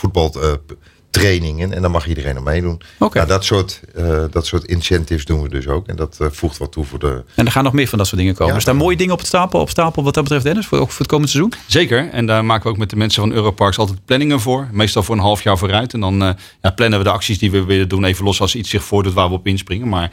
voetbaltrainingen. 1.10 1.72
en 1.72 1.82
dan 1.82 1.90
mag 1.90 2.06
iedereen 2.06 2.36
er 2.36 2.42
meedoen. 2.42 2.80
Okay. 2.98 3.22
Nou, 3.22 3.34
dat, 3.34 3.44
soort, 3.44 3.80
uh, 3.98 4.24
dat 4.30 4.46
soort 4.46 4.64
incentives 4.64 5.24
doen 5.24 5.42
we 5.42 5.48
dus 5.48 5.66
ook. 5.66 5.86
En 5.88 5.96
dat 5.96 6.18
voegt 6.20 6.58
wat 6.58 6.72
toe 6.72 6.84
voor 6.84 6.98
de. 6.98 7.22
En 7.34 7.46
er 7.46 7.52
gaan 7.52 7.64
nog 7.64 7.72
meer 7.72 7.88
van 7.88 7.98
dat 7.98 8.06
soort 8.06 8.20
dingen 8.20 8.34
komen. 8.34 8.48
Ja, 8.48 8.54
er 8.54 8.62
staan 8.62 8.76
mooie 8.76 8.96
dingen 8.96 9.12
op 9.12 9.18
het 9.18 9.28
stapel, 9.28 9.60
op 9.60 9.70
stapel 9.70 10.02
wat 10.02 10.14
dat 10.14 10.22
betreft, 10.22 10.44
Dennis, 10.44 10.66
voor, 10.66 10.78
ook 10.78 10.90
voor 10.90 10.98
het 10.98 11.08
komende 11.08 11.30
seizoen. 11.30 11.52
Zeker. 11.66 12.08
En 12.10 12.26
daar 12.26 12.44
maken 12.44 12.64
we 12.64 12.70
ook 12.70 12.78
met 12.78 12.90
de 12.90 12.96
mensen 12.96 13.22
van 13.22 13.32
Europarks 13.32 13.78
altijd 13.78 14.04
planningen 14.04 14.40
voor. 14.40 14.68
Meestal 14.72 15.02
voor 15.02 15.14
een 15.14 15.20
half 15.20 15.42
jaar 15.42 15.58
vooruit. 15.58 15.92
En 15.92 16.00
dan 16.00 16.36
ja, 16.62 16.70
plannen 16.74 16.98
we 16.98 17.04
de 17.04 17.10
acties 17.10 17.38
die 17.38 17.50
we 17.50 17.64
willen 17.64 17.88
doen. 17.88 18.04
Even 18.04 18.24
los 18.24 18.40
als 18.40 18.54
iets 18.54 18.70
zich 18.70 18.84
voordoet 18.84 19.12
waar 19.12 19.28
we 19.28 19.34
op 19.34 19.46
inspringen. 19.46 19.88
Maar 19.88 20.10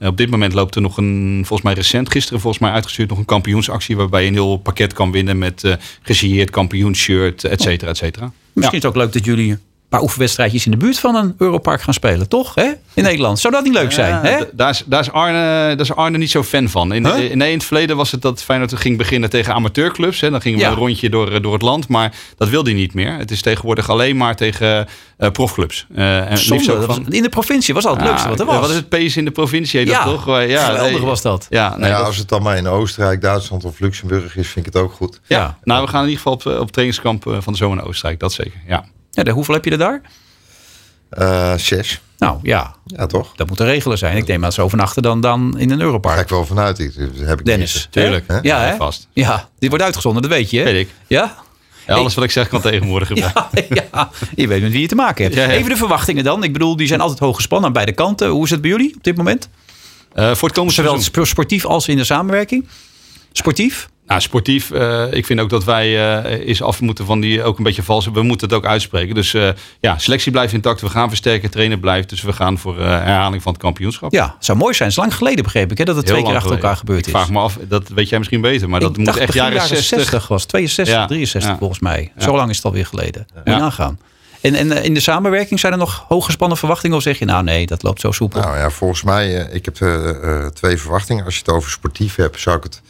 op 0.00 0.16
dit 0.16 0.30
moment 0.30 0.52
loopt 0.52 0.74
er 0.74 0.80
nog 0.80 0.96
een, 0.96 1.34
volgens 1.38 1.62
mij 1.62 1.72
recent, 1.72 2.10
gisteren 2.10 2.40
volgens 2.40 2.62
mij 2.62 2.72
uitgestuurd, 2.72 3.08
nog 3.08 3.18
een 3.18 3.24
kampioensactie 3.24 3.96
waarbij 3.96 4.22
je 4.22 4.28
een 4.28 4.34
heel 4.34 4.56
pakket 4.56 4.92
kan 4.92 5.12
winnen 5.12 5.38
met 5.38 5.62
uh, 5.64 5.74
gesigneerd 6.02 6.50
kampioensshirt, 6.50 7.44
et 7.44 7.62
cetera, 7.62 7.90
et 7.90 7.96
cetera. 7.96 8.24
Misschien 8.24 8.62
ja. 8.62 8.68
is 8.70 8.72
het 8.72 8.86
ook 8.86 8.96
leuk 8.96 9.12
dat 9.12 9.24
jullie 9.24 9.58
paar 9.88 10.02
oefenwedstrijdjes 10.02 10.64
in 10.64 10.70
de 10.70 10.76
buurt 10.76 10.98
van 10.98 11.14
een 11.14 11.34
Europark 11.38 11.82
gaan 11.82 11.94
spelen, 11.94 12.28
toch? 12.28 12.54
Hè? 12.54 12.70
In 12.94 13.02
Nederland. 13.02 13.38
Zou 13.38 13.54
dat 13.54 13.64
niet 13.64 13.72
leuk 13.72 13.92
zijn? 13.92 14.10
Ja, 14.10 14.22
hè? 14.22 14.44
Daar, 14.52 14.70
is, 14.70 14.82
daar, 14.86 15.00
is 15.00 15.10
Arne, 15.10 15.38
daar 15.76 15.80
is 15.80 15.94
Arne 15.94 16.18
niet 16.18 16.30
zo 16.30 16.42
fan 16.42 16.68
van. 16.68 16.92
In, 16.92 17.06
huh? 17.06 17.14
nee, 17.14 17.30
in 17.30 17.40
het 17.40 17.64
verleden 17.64 17.96
was 17.96 18.10
het 18.10 18.22
dat 18.22 18.42
Feyenoord 18.42 18.76
ging 18.76 18.98
beginnen 18.98 19.30
tegen 19.30 19.54
amateurclubs. 19.54 20.20
Hè. 20.20 20.30
Dan 20.30 20.40
gingen 20.40 20.58
we 20.58 20.64
ja. 20.64 20.70
een 20.70 20.76
rondje 20.76 21.10
door, 21.10 21.42
door 21.42 21.52
het 21.52 21.62
land. 21.62 21.88
Maar 21.88 22.14
dat 22.36 22.48
wil 22.48 22.64
hij 22.64 22.72
niet 22.72 22.94
meer. 22.94 23.12
Het 23.12 23.30
is 23.30 23.42
tegenwoordig 23.42 23.90
alleen 23.90 24.16
maar 24.16 24.36
tegen 24.36 24.86
uh, 25.18 25.30
profclubs. 25.30 25.86
Uh, 25.96 26.30
en 26.30 26.38
Zonde, 26.38 26.82
van, 26.82 27.06
in 27.08 27.22
de 27.22 27.28
provincie 27.28 27.74
was 27.74 27.86
al 27.86 27.96
het 27.96 28.04
leukste 28.04 28.28
wat 28.28 28.40
er 28.40 28.46
was. 28.46 28.60
Wat 28.60 28.70
is 28.70 28.76
het 28.76 28.88
pees 28.88 29.16
in 29.16 29.24
de 29.24 29.30
provincie? 29.30 29.86
Ja, 29.86 30.04
dat 30.04 30.14
toch? 30.14 30.26
ja 30.26 30.64
geweldig 30.64 30.92
nee, 30.92 31.00
was 31.00 31.22
dat. 31.22 31.46
Ja, 31.50 31.76
nee, 31.76 31.90
ja, 31.90 31.96
als 31.96 32.16
het 32.16 32.28
dan 32.28 32.42
maar 32.42 32.56
in 32.56 32.66
Oostenrijk, 32.66 33.20
Duitsland 33.20 33.64
of 33.64 33.80
Luxemburg 33.80 34.36
is, 34.36 34.48
vind 34.48 34.66
ik 34.66 34.72
het 34.72 34.82
ook 34.82 34.92
goed. 34.92 35.20
Ja, 35.26 35.38
ja. 35.38 35.58
nou 35.64 35.84
we 35.84 35.90
gaan 35.90 36.02
in 36.02 36.08
ieder 36.08 36.22
geval 36.22 36.54
op, 36.54 36.60
op 36.60 36.72
trainingskamp 36.72 37.22
van 37.22 37.52
de 37.52 37.58
zomer 37.58 37.76
naar 37.76 37.86
Oostenrijk. 37.86 38.20
Dat 38.20 38.32
zeker, 38.32 38.60
ja. 38.66 38.84
Ja 39.26 39.32
hoeveel 39.32 39.54
heb 39.54 39.64
je 39.64 39.70
er 39.70 39.78
daar? 39.78 40.00
Uh, 41.18 41.54
zes. 41.56 42.00
Nou 42.18 42.38
ja. 42.42 42.74
Ja, 42.86 43.06
toch? 43.06 43.32
Dat 43.36 43.48
moet 43.48 43.58
de 43.58 43.64
regelen 43.64 43.98
zijn. 43.98 44.16
Ik 44.16 44.26
denk 44.26 44.40
maar 44.40 44.52
ze 44.52 44.62
overnachten 44.62 45.02
dan, 45.02 45.20
dan 45.20 45.58
in 45.58 45.70
een 45.70 45.80
Europark. 45.80 46.14
Ga 46.14 46.20
ik 46.20 46.28
wel 46.28 46.46
vanuit. 46.46 46.78
Ik, 46.78 46.92
heb 47.16 47.38
ik 47.38 47.44
Dennis, 47.44 47.74
niet. 47.74 47.92
tuurlijk. 47.92 48.24
Hè? 48.26 48.38
Ja, 48.42 48.60
hè? 48.60 48.76
vast. 48.76 49.08
Ja, 49.12 49.48
die 49.58 49.68
wordt 49.68 49.84
uitgezonden, 49.84 50.22
dat 50.22 50.30
weet 50.30 50.50
je. 50.50 50.58
Hè? 50.58 50.64
Weet 50.64 50.86
ik. 50.86 50.94
Ja? 51.06 51.34
Ja, 51.86 51.94
alles 51.94 52.14
wat 52.14 52.24
ik 52.24 52.30
zeg 52.30 52.48
kan 52.48 52.60
tegenwoordig 52.60 53.08
gebruiken. 53.08 53.48
Ja, 53.76 53.84
ja, 53.92 54.10
je 54.34 54.46
weet 54.48 54.62
met 54.62 54.72
wie 54.72 54.80
je 54.80 54.88
te 54.88 54.94
maken 54.94 55.24
hebt. 55.24 55.36
Ja, 55.36 55.42
ja. 55.42 55.50
Even 55.50 55.70
de 55.70 55.76
verwachtingen 55.76 56.24
dan. 56.24 56.42
Ik 56.42 56.52
bedoel, 56.52 56.76
die 56.76 56.86
zijn 56.86 57.00
altijd 57.00 57.18
hoog 57.18 57.36
gespannen 57.36 57.66
aan 57.66 57.72
beide 57.72 57.92
kanten. 57.92 58.28
Hoe 58.28 58.44
is 58.44 58.50
het 58.50 58.60
bij 58.60 58.70
jullie 58.70 58.94
op 58.96 59.04
dit 59.04 59.16
moment? 59.16 59.48
Uh, 60.14 60.34
voor 60.34 60.48
het 60.48 60.56
komende 60.56 60.74
Zowel 60.74 61.00
seizoen. 61.00 61.26
sportief 61.26 61.64
als 61.64 61.88
in 61.88 61.96
de 61.96 62.04
samenwerking? 62.04 62.68
Sportief? 63.32 63.88
Nou, 64.08 64.20
sportief. 64.20 64.70
Uh, 64.70 65.12
ik 65.12 65.26
vind 65.26 65.40
ook 65.40 65.50
dat 65.50 65.64
wij 65.64 65.88
uh, 66.24 66.46
eens 66.48 66.62
af 66.62 66.80
moeten 66.80 67.04
van 67.06 67.20
die 67.20 67.42
ook 67.42 67.58
een 67.58 67.64
beetje 67.64 67.82
vals. 67.82 68.06
We 68.06 68.22
moeten 68.22 68.48
het 68.48 68.56
ook 68.56 68.66
uitspreken. 68.66 69.14
Dus 69.14 69.32
uh, 69.34 69.48
ja, 69.80 69.98
selectie 69.98 70.32
blijft 70.32 70.52
intact. 70.52 70.80
We 70.80 70.88
gaan 70.88 71.08
versterken. 71.08 71.50
Trainer 71.50 71.78
blijft. 71.78 72.08
Dus 72.08 72.22
we 72.22 72.32
gaan 72.32 72.58
voor 72.58 72.78
herhaling 72.80 73.42
van 73.42 73.52
het 73.52 73.62
kampioenschap. 73.62 74.12
Ja, 74.12 74.36
zou 74.38 74.58
mooi 74.58 74.74
zijn. 74.74 74.88
Het 74.88 74.98
is 74.98 75.04
lang 75.04 75.16
geleden 75.16 75.44
begreep 75.44 75.70
ik 75.70 75.78
hè, 75.78 75.84
dat 75.84 75.96
het 75.96 76.04
Heel 76.04 76.14
twee 76.14 76.26
keer 76.26 76.34
achter 76.34 76.48
geleden. 76.48 76.68
elkaar 76.68 76.80
gebeurd 76.80 76.98
ik 77.00 77.06
is. 77.06 77.12
vraag 77.12 77.30
me 77.30 77.38
af. 77.38 77.58
Dat 77.68 77.88
weet 77.88 78.08
jij 78.08 78.18
misschien 78.18 78.40
beter. 78.40 78.68
Maar 78.68 78.80
dat 78.80 78.96
moet 78.96 79.16
echt 79.16 79.34
jaren, 79.34 79.52
jaren 79.54 79.68
60. 79.68 79.98
60 79.98 80.28
was. 80.28 80.44
62, 80.44 80.94
Ja. 80.94 81.06
63 81.06 81.50
Ja. 81.50 81.56
volgens 81.58 81.80
mij. 81.80 82.12
Ja. 82.16 82.22
Zo 82.22 82.36
lang 82.36 82.50
is 82.50 82.56
het 82.56 82.64
alweer 82.64 82.86
geleden. 82.86 83.26
Moet 83.34 83.42
je 83.44 83.50
nagaan. 83.60 83.98
En, 84.40 84.54
en 84.54 84.72
eh, 84.72 84.84
in 84.84 84.94
de 84.94 85.00
samenwerking 85.00 85.60
zijn 85.60 85.72
er 85.72 85.78
nog 85.78 86.04
hooggespannen 86.08 86.58
verwachtingen? 86.58 86.96
Of 86.96 87.02
zeg 87.02 87.18
je 87.18 87.24
nou 87.24 87.44
nee, 87.44 87.66
dat 87.66 87.82
loopt 87.82 88.00
zo 88.00 88.12
soepel? 88.12 88.40
Nou 88.40 88.56
ja, 88.56 88.70
volgens 88.70 89.02
mij, 89.02 89.48
ik 89.52 89.64
heb 89.64 89.74
twee 90.54 90.76
verwachtingen. 90.76 91.24
Als 91.24 91.34
je 91.34 91.40
het 91.44 91.54
over 91.54 91.70
sportief 91.70 92.14
hebt, 92.16 92.40
zou 92.40 92.56
ik 92.56 92.62
het. 92.62 92.80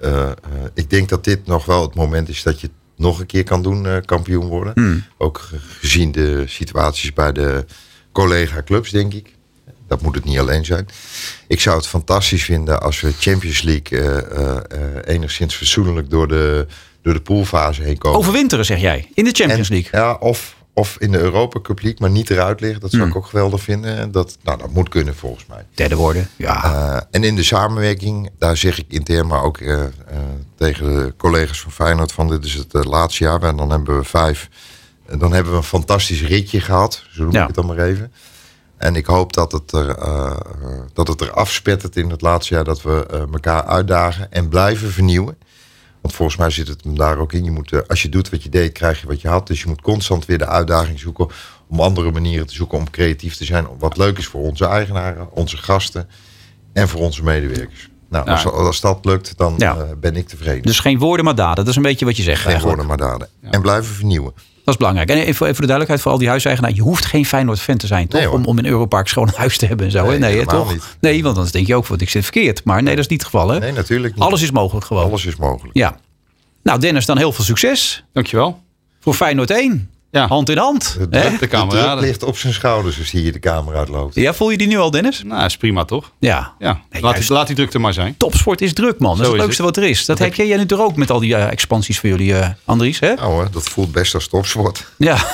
Uh, 0.00 0.30
ik 0.74 0.90
denk 0.90 1.08
dat 1.08 1.24
dit 1.24 1.46
nog 1.46 1.64
wel 1.64 1.82
het 1.82 1.94
moment 1.94 2.28
is 2.28 2.42
dat 2.42 2.60
je 2.60 2.66
het 2.66 2.76
nog 2.96 3.20
een 3.20 3.26
keer 3.26 3.44
kan 3.44 3.62
doen, 3.62 3.84
uh, 3.84 3.96
kampioen 4.04 4.46
worden. 4.46 4.72
Hmm. 4.74 5.04
Ook 5.18 5.48
gezien 5.80 6.12
de 6.12 6.44
situaties 6.46 7.12
bij 7.12 7.32
de 7.32 7.64
collega-clubs, 8.12 8.90
denk 8.90 9.14
ik. 9.14 9.36
Dat 9.86 10.02
moet 10.02 10.14
het 10.14 10.24
niet 10.24 10.38
alleen 10.38 10.64
zijn. 10.64 10.88
Ik 11.46 11.60
zou 11.60 11.76
het 11.76 11.86
fantastisch 11.86 12.44
vinden 12.44 12.82
als 12.82 13.00
we 13.00 13.12
Champions 13.12 13.62
League 13.62 13.98
uh, 13.98 14.56
enigszins 15.04 15.54
verzoenlijk 15.54 16.10
door 16.10 16.28
de, 16.28 16.66
door 17.02 17.14
de 17.14 17.20
poolfase 17.20 17.82
heen 17.82 17.98
komen. 17.98 18.18
Overwinteren, 18.18 18.64
zeg 18.64 18.80
jij, 18.80 19.10
in 19.14 19.24
de 19.24 19.30
Champions 19.32 19.68
En, 19.68 19.74
League. 19.74 20.00
Ja, 20.00 20.14
of, 20.14 20.56
of 20.78 20.96
in 20.98 21.10
de 21.12 21.18
Europa 21.18 21.60
Cup 21.60 21.80
League, 21.82 22.00
maar 22.00 22.10
niet 22.10 22.30
eruit 22.30 22.60
liggen. 22.60 22.80
Dat 22.80 22.90
zou 22.90 23.02
Hmm. 23.02 23.10
ik 23.10 23.16
ook 23.16 23.26
geweldig 23.26 23.62
vinden. 23.62 24.12
Dat, 24.12 24.38
nou, 24.42 24.58
dat 24.58 24.70
moet 24.72 24.88
kunnen 24.88 25.16
volgens 25.16 25.46
mij. 25.46 25.66
Derde 25.74 25.96
worden, 25.96 26.28
ja. 26.36 26.64
Uh, 26.64 27.00
en 27.10 27.24
in 27.24 27.34
de 27.36 27.42
samenwerking, 27.42 28.30
daar 28.38 28.56
zeg 28.56 28.78
ik 28.78 28.84
intern, 28.88 29.26
maar 29.26 29.42
ook 29.42 29.58
uh, 29.58 29.68
uh, 29.78 29.84
tegen 30.56 30.86
de 30.94 31.14
collega's 31.16 31.60
van 31.60 31.72
Feyenoord 31.72 32.12
van 32.12 32.28
dit 32.28 32.44
is 32.44 32.54
het 32.54 32.84
laatste 32.84 33.24
jaar. 33.24 33.42
En 33.42 33.56
dan 33.56 33.70
hebben 33.70 33.98
we 33.98 34.04
vijf. 34.04 34.48
En 35.06 35.18
dan 35.18 35.32
hebben 35.32 35.52
we 35.52 35.58
een 35.58 35.64
fantastisch 35.64 36.22
ritje 36.22 36.60
gehad, 36.60 37.02
zo 37.10 37.22
noem 37.22 37.32
Ja. 37.32 37.40
ik 37.40 37.46
het 37.46 37.56
dan 37.56 37.66
maar 37.66 37.78
even. 37.78 38.12
En 38.76 38.96
ik 38.96 39.06
hoop 39.06 39.32
dat 39.32 39.52
het 39.52 39.72
er, 39.72 39.96
dat 40.92 41.08
het 41.08 41.20
er 41.20 41.30
afspettert 41.32 41.96
in 41.96 42.10
het 42.10 42.20
laatste 42.20 42.54
jaar 42.54 42.64
dat 42.64 42.82
we 42.82 43.06
elkaar 43.32 43.64
uitdagen 43.64 44.32
en 44.32 44.48
blijven 44.48 44.90
vernieuwen. 44.90 45.38
Want 46.02 46.14
volgens 46.14 46.38
mij 46.38 46.50
zit 46.50 46.68
het 46.68 46.84
hem 46.84 46.96
daar 46.96 47.18
ook 47.18 47.32
in. 47.32 47.44
Je 47.44 47.50
moet, 47.50 47.72
uh, 47.72 47.80
als 47.86 48.02
je 48.02 48.08
doet 48.08 48.30
wat 48.30 48.42
je 48.42 48.48
deed, 48.48 48.72
krijg 48.72 49.00
je 49.00 49.06
wat 49.06 49.20
je 49.20 49.28
had. 49.28 49.46
Dus 49.46 49.60
je 49.62 49.68
moet 49.68 49.80
constant 49.80 50.26
weer 50.26 50.38
de 50.38 50.46
uitdaging 50.46 50.98
zoeken 50.98 51.26
om 51.68 51.80
andere 51.80 52.10
manieren 52.12 52.46
te 52.46 52.54
zoeken 52.54 52.78
om 52.78 52.90
creatief 52.90 53.36
te 53.36 53.44
zijn. 53.44 53.66
Wat 53.78 53.96
leuk 53.96 54.18
is 54.18 54.26
voor 54.26 54.40
onze 54.40 54.64
eigenaren, 54.66 55.32
onze 55.32 55.56
gasten 55.56 56.08
en 56.72 56.88
voor 56.88 57.00
onze 57.00 57.22
medewerkers. 57.22 57.88
Nou, 58.10 58.24
Ja. 58.26 58.32
als, 58.32 58.44
als 58.44 58.80
dat 58.80 59.04
lukt, 59.04 59.36
dan 59.36 59.54
Ja. 59.58 59.76
eh, 59.76 59.82
ben 60.00 60.16
ik 60.16 60.28
tevreden. 60.28 60.62
Dus 60.62 60.80
geen 60.80 60.98
woorden, 60.98 61.24
maar 61.24 61.34
daden. 61.34 61.56
Dat 61.56 61.68
is 61.68 61.76
een 61.76 61.82
beetje 61.82 62.04
wat 62.04 62.16
je 62.16 62.22
zegt 62.22 62.40
Geen 62.40 62.50
eigenlijk. 62.50 62.78
woorden 62.78 62.98
maar 62.98 63.08
daden. 63.10 63.28
En 63.54 63.60
blijven 63.62 63.94
vernieuwen. 63.94 64.32
Dat 64.68 64.76
is 64.80 64.86
belangrijk. 64.86 65.10
En 65.10 65.16
even, 65.26 65.28
even 65.28 65.38
voor 65.38 65.54
de 65.54 65.72
duidelijkheid 65.72 66.00
voor 66.00 66.12
al 66.12 66.18
die 66.18 66.28
huiseigenaren. 66.28 66.76
Je 66.76 66.82
hoeft 66.82 67.04
geen 67.04 67.26
Feyenoord-fan 67.26 67.76
te 67.76 67.86
zijn, 67.86 68.08
toch? 68.08 68.20
Nee, 68.20 68.30
om, 68.30 68.44
om 68.44 68.58
in 68.58 68.66
Europark 68.66 69.08
gewoon 69.08 69.28
een 69.28 69.34
huis 69.36 69.58
te 69.58 69.66
hebben 69.66 69.86
en 69.86 69.92
zo. 69.92 70.10
hè? 70.10 70.18
Nee, 70.18 70.44
toch? 70.46 70.72
niet. 70.72 70.96
Nee, 71.00 71.22
want 71.22 71.36
dan 71.36 71.46
denk 71.50 71.66
je 71.66 71.74
ook, 71.74 71.86
wat 71.86 72.00
ik 72.00 72.10
zit 72.10 72.22
verkeerd. 72.22 72.64
Maar 72.64 72.82
nee, 72.82 72.94
dat 72.94 73.04
is 73.04 73.10
niet 73.10 73.22
het 73.22 73.30
geval. 73.30 73.48
Hè? 73.48 73.58
Nee, 73.58 73.72
natuurlijk 73.72 74.14
niet. 74.14 74.22
Alles 74.24 74.42
is 74.42 74.50
mogelijk 74.50 74.86
gewoon. 74.86 75.04
Alles 75.04 75.26
is 75.26 75.36
mogelijk. 75.36 75.76
Ja. 75.76 75.96
Nou, 76.62 76.80
Dennis, 76.80 77.06
dan 77.06 77.18
heel 77.18 77.32
veel 77.32 77.44
succes 77.44 78.04
Dankjewel. 78.12 78.62
voor 79.00 79.14
Feyenoord 79.14 79.50
1. 79.50 79.90
Ja. 80.10 80.26
Hand 80.26 80.48
in 80.48 80.58
hand. 80.58 80.96
De 80.98 81.08
druk, 81.08 81.40
De 81.40 81.66
druk 81.66 82.00
ligt 82.00 82.22
op 82.22 82.36
zijn 82.38 82.52
schouders 82.52 82.98
als 82.98 83.10
hij 83.10 83.20
hier 83.20 83.32
de 83.32 83.38
kamer 83.38 83.76
uitloopt. 83.76 84.14
Ja, 84.14 84.34
voel 84.34 84.50
je 84.50 84.58
die 84.58 84.66
nu 84.66 84.78
al, 84.78 84.90
Dennis? 84.90 85.22
Nou, 85.24 85.44
is 85.44 85.56
prima 85.56 85.84
toch? 85.84 86.10
Ja. 86.18 86.52
Ja, 86.58 86.72
Nee, 86.90 87.02
laat, 87.02 87.12
juist. 87.12 87.28
die, 87.28 87.36
laat 87.36 87.46
die 87.46 87.56
druk 87.56 87.72
er 87.72 87.80
maar 87.80 87.92
zijn. 87.92 88.14
Topsport 88.16 88.60
is 88.60 88.72
druk, 88.72 88.98
man. 88.98 89.10
Dat 89.16 89.20
is 89.20 89.26
het 89.26 89.34
is 89.34 89.40
leukste 89.42 89.62
het. 89.62 89.74
wat 89.76 89.84
er 89.84 89.90
is. 89.90 90.04
Dat 90.04 90.18
herken 90.18 90.46
jij 90.46 90.56
nu 90.56 90.66
toch 90.66 90.80
ook 90.80 90.96
met 90.96 91.10
al 91.10 91.18
die 91.20 91.34
eh, 91.34 91.50
expansies 91.50 91.98
voor 91.98 92.08
jullie, 92.08 92.34
eh 92.34 92.48
Andries, 92.64 93.00
hè? 93.00 93.14
Nou, 93.14 93.44
hè, 93.44 93.50
dat 93.50 93.68
voelt 93.68 93.92
best 93.92 94.14
als 94.14 94.28
topsport. 94.28 94.84
Ja. 94.96 95.16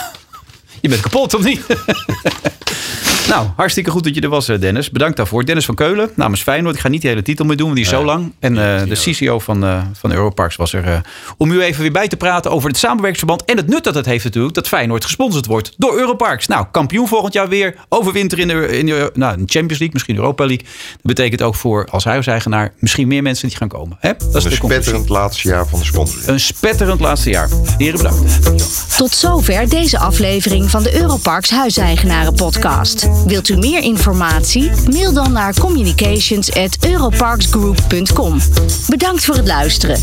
Je 0.84 0.90
bent 0.90 1.02
kapot, 1.02 1.34
of 1.34 1.44
niet? 1.44 1.60
nou, 3.28 3.46
hartstikke 3.56 3.90
goed 3.90 4.04
dat 4.04 4.14
je 4.14 4.20
er 4.20 4.28
was, 4.28 4.48
eh, 4.48 4.60
Dennis. 4.60 4.90
Bedankt 4.90 5.16
daarvoor. 5.16 5.44
Dennis 5.44 5.64
van 5.64 5.74
Keulen 5.74 6.10
namens 6.14 6.42
Feyenoord. 6.42 6.74
Ik 6.74 6.80
ga 6.80 6.88
niet 6.88 7.02
de 7.02 7.08
hele 7.08 7.22
titel 7.22 7.44
meer 7.44 7.56
doen, 7.56 7.66
want 7.66 7.76
die 7.78 7.84
is 7.86 7.92
zo 7.92 8.04
lang. 8.04 8.32
En 8.38 8.58
eh, 8.58 8.88
de 8.88 9.12
CCO 9.12 9.38
van, 9.38 9.64
eh 9.64 9.82
van 9.92 10.12
Europarks 10.12 10.56
was 10.56 10.72
er 10.72 10.84
eh, 10.84 10.96
om 11.36 11.50
u 11.50 11.62
even 11.62 11.82
weer 11.82 11.92
bij 11.92 12.08
te 12.08 12.16
praten 12.16 12.50
over 12.50 12.68
het 12.68 12.78
samenwerkingsverband. 12.78 13.44
En 13.44 13.56
het 13.56 13.68
nut 13.68 13.84
dat 13.84 13.94
het 13.94 14.06
heeft 14.06 14.24
natuurlijk 14.24 14.54
dat 14.54 14.68
Feyenoord 14.68 15.04
gesponsord 15.04 15.46
wordt 15.46 15.74
door 15.76 15.98
Europarks. 15.98 16.46
Nou, 16.46 16.66
kampioen 16.70 17.08
volgend 17.08 17.32
jaar 17.32 17.48
weer. 17.48 17.74
Overwinter 17.88 18.38
in 18.38 18.48
de, 18.48 18.78
in 18.78 18.86
de, 18.86 19.10
nou, 19.14 19.32
Champions 19.36 19.68
League, 19.68 19.90
misschien 19.92 20.16
Europa 20.16 20.46
League. 20.46 20.66
Dat 20.92 21.02
betekent 21.02 21.42
ook 21.42 21.54
voor 21.54 21.88
als 21.90 22.04
huiseigenaar 22.04 22.72
misschien 22.78 23.08
meer 23.08 23.22
mensen 23.22 23.48
die 23.48 23.56
gaan 23.56 23.68
komen. 23.68 23.96
Hè? 24.00 24.12
Dat 24.16 24.34
is 24.34 24.44
Een 24.44 24.50
de 24.50 24.58
conclusie. 24.58 24.82
spetterend 24.82 25.08
laatste 25.08 25.48
jaar 25.48 25.66
van 25.66 25.78
de 25.78 25.84
sponsoring. 25.84 26.26
Een 26.26 26.40
spetterend 26.40 27.00
laatste 27.00 27.30
jaar. 27.30 27.48
Heren, 27.78 27.96
bedankt. 27.96 28.96
Tot 28.96 29.10
zover 29.14 29.68
deze 29.68 29.98
aflevering 29.98 30.70
van 30.74 30.82
de 30.82 31.00
Europarks 31.00 31.50
Huiseigenaren 31.50 32.34
podcast. 32.34 33.08
Wilt 33.26 33.48
u 33.48 33.56
meer 33.56 33.82
informatie? 33.82 34.70
Mail 34.90 35.12
dan 35.12 35.32
naar 35.32 35.54
communications@europarksgroup.com. 35.54 38.40
Bedankt 38.88 39.24
voor 39.24 39.36
het 39.36 39.46
luisteren. 39.46 40.00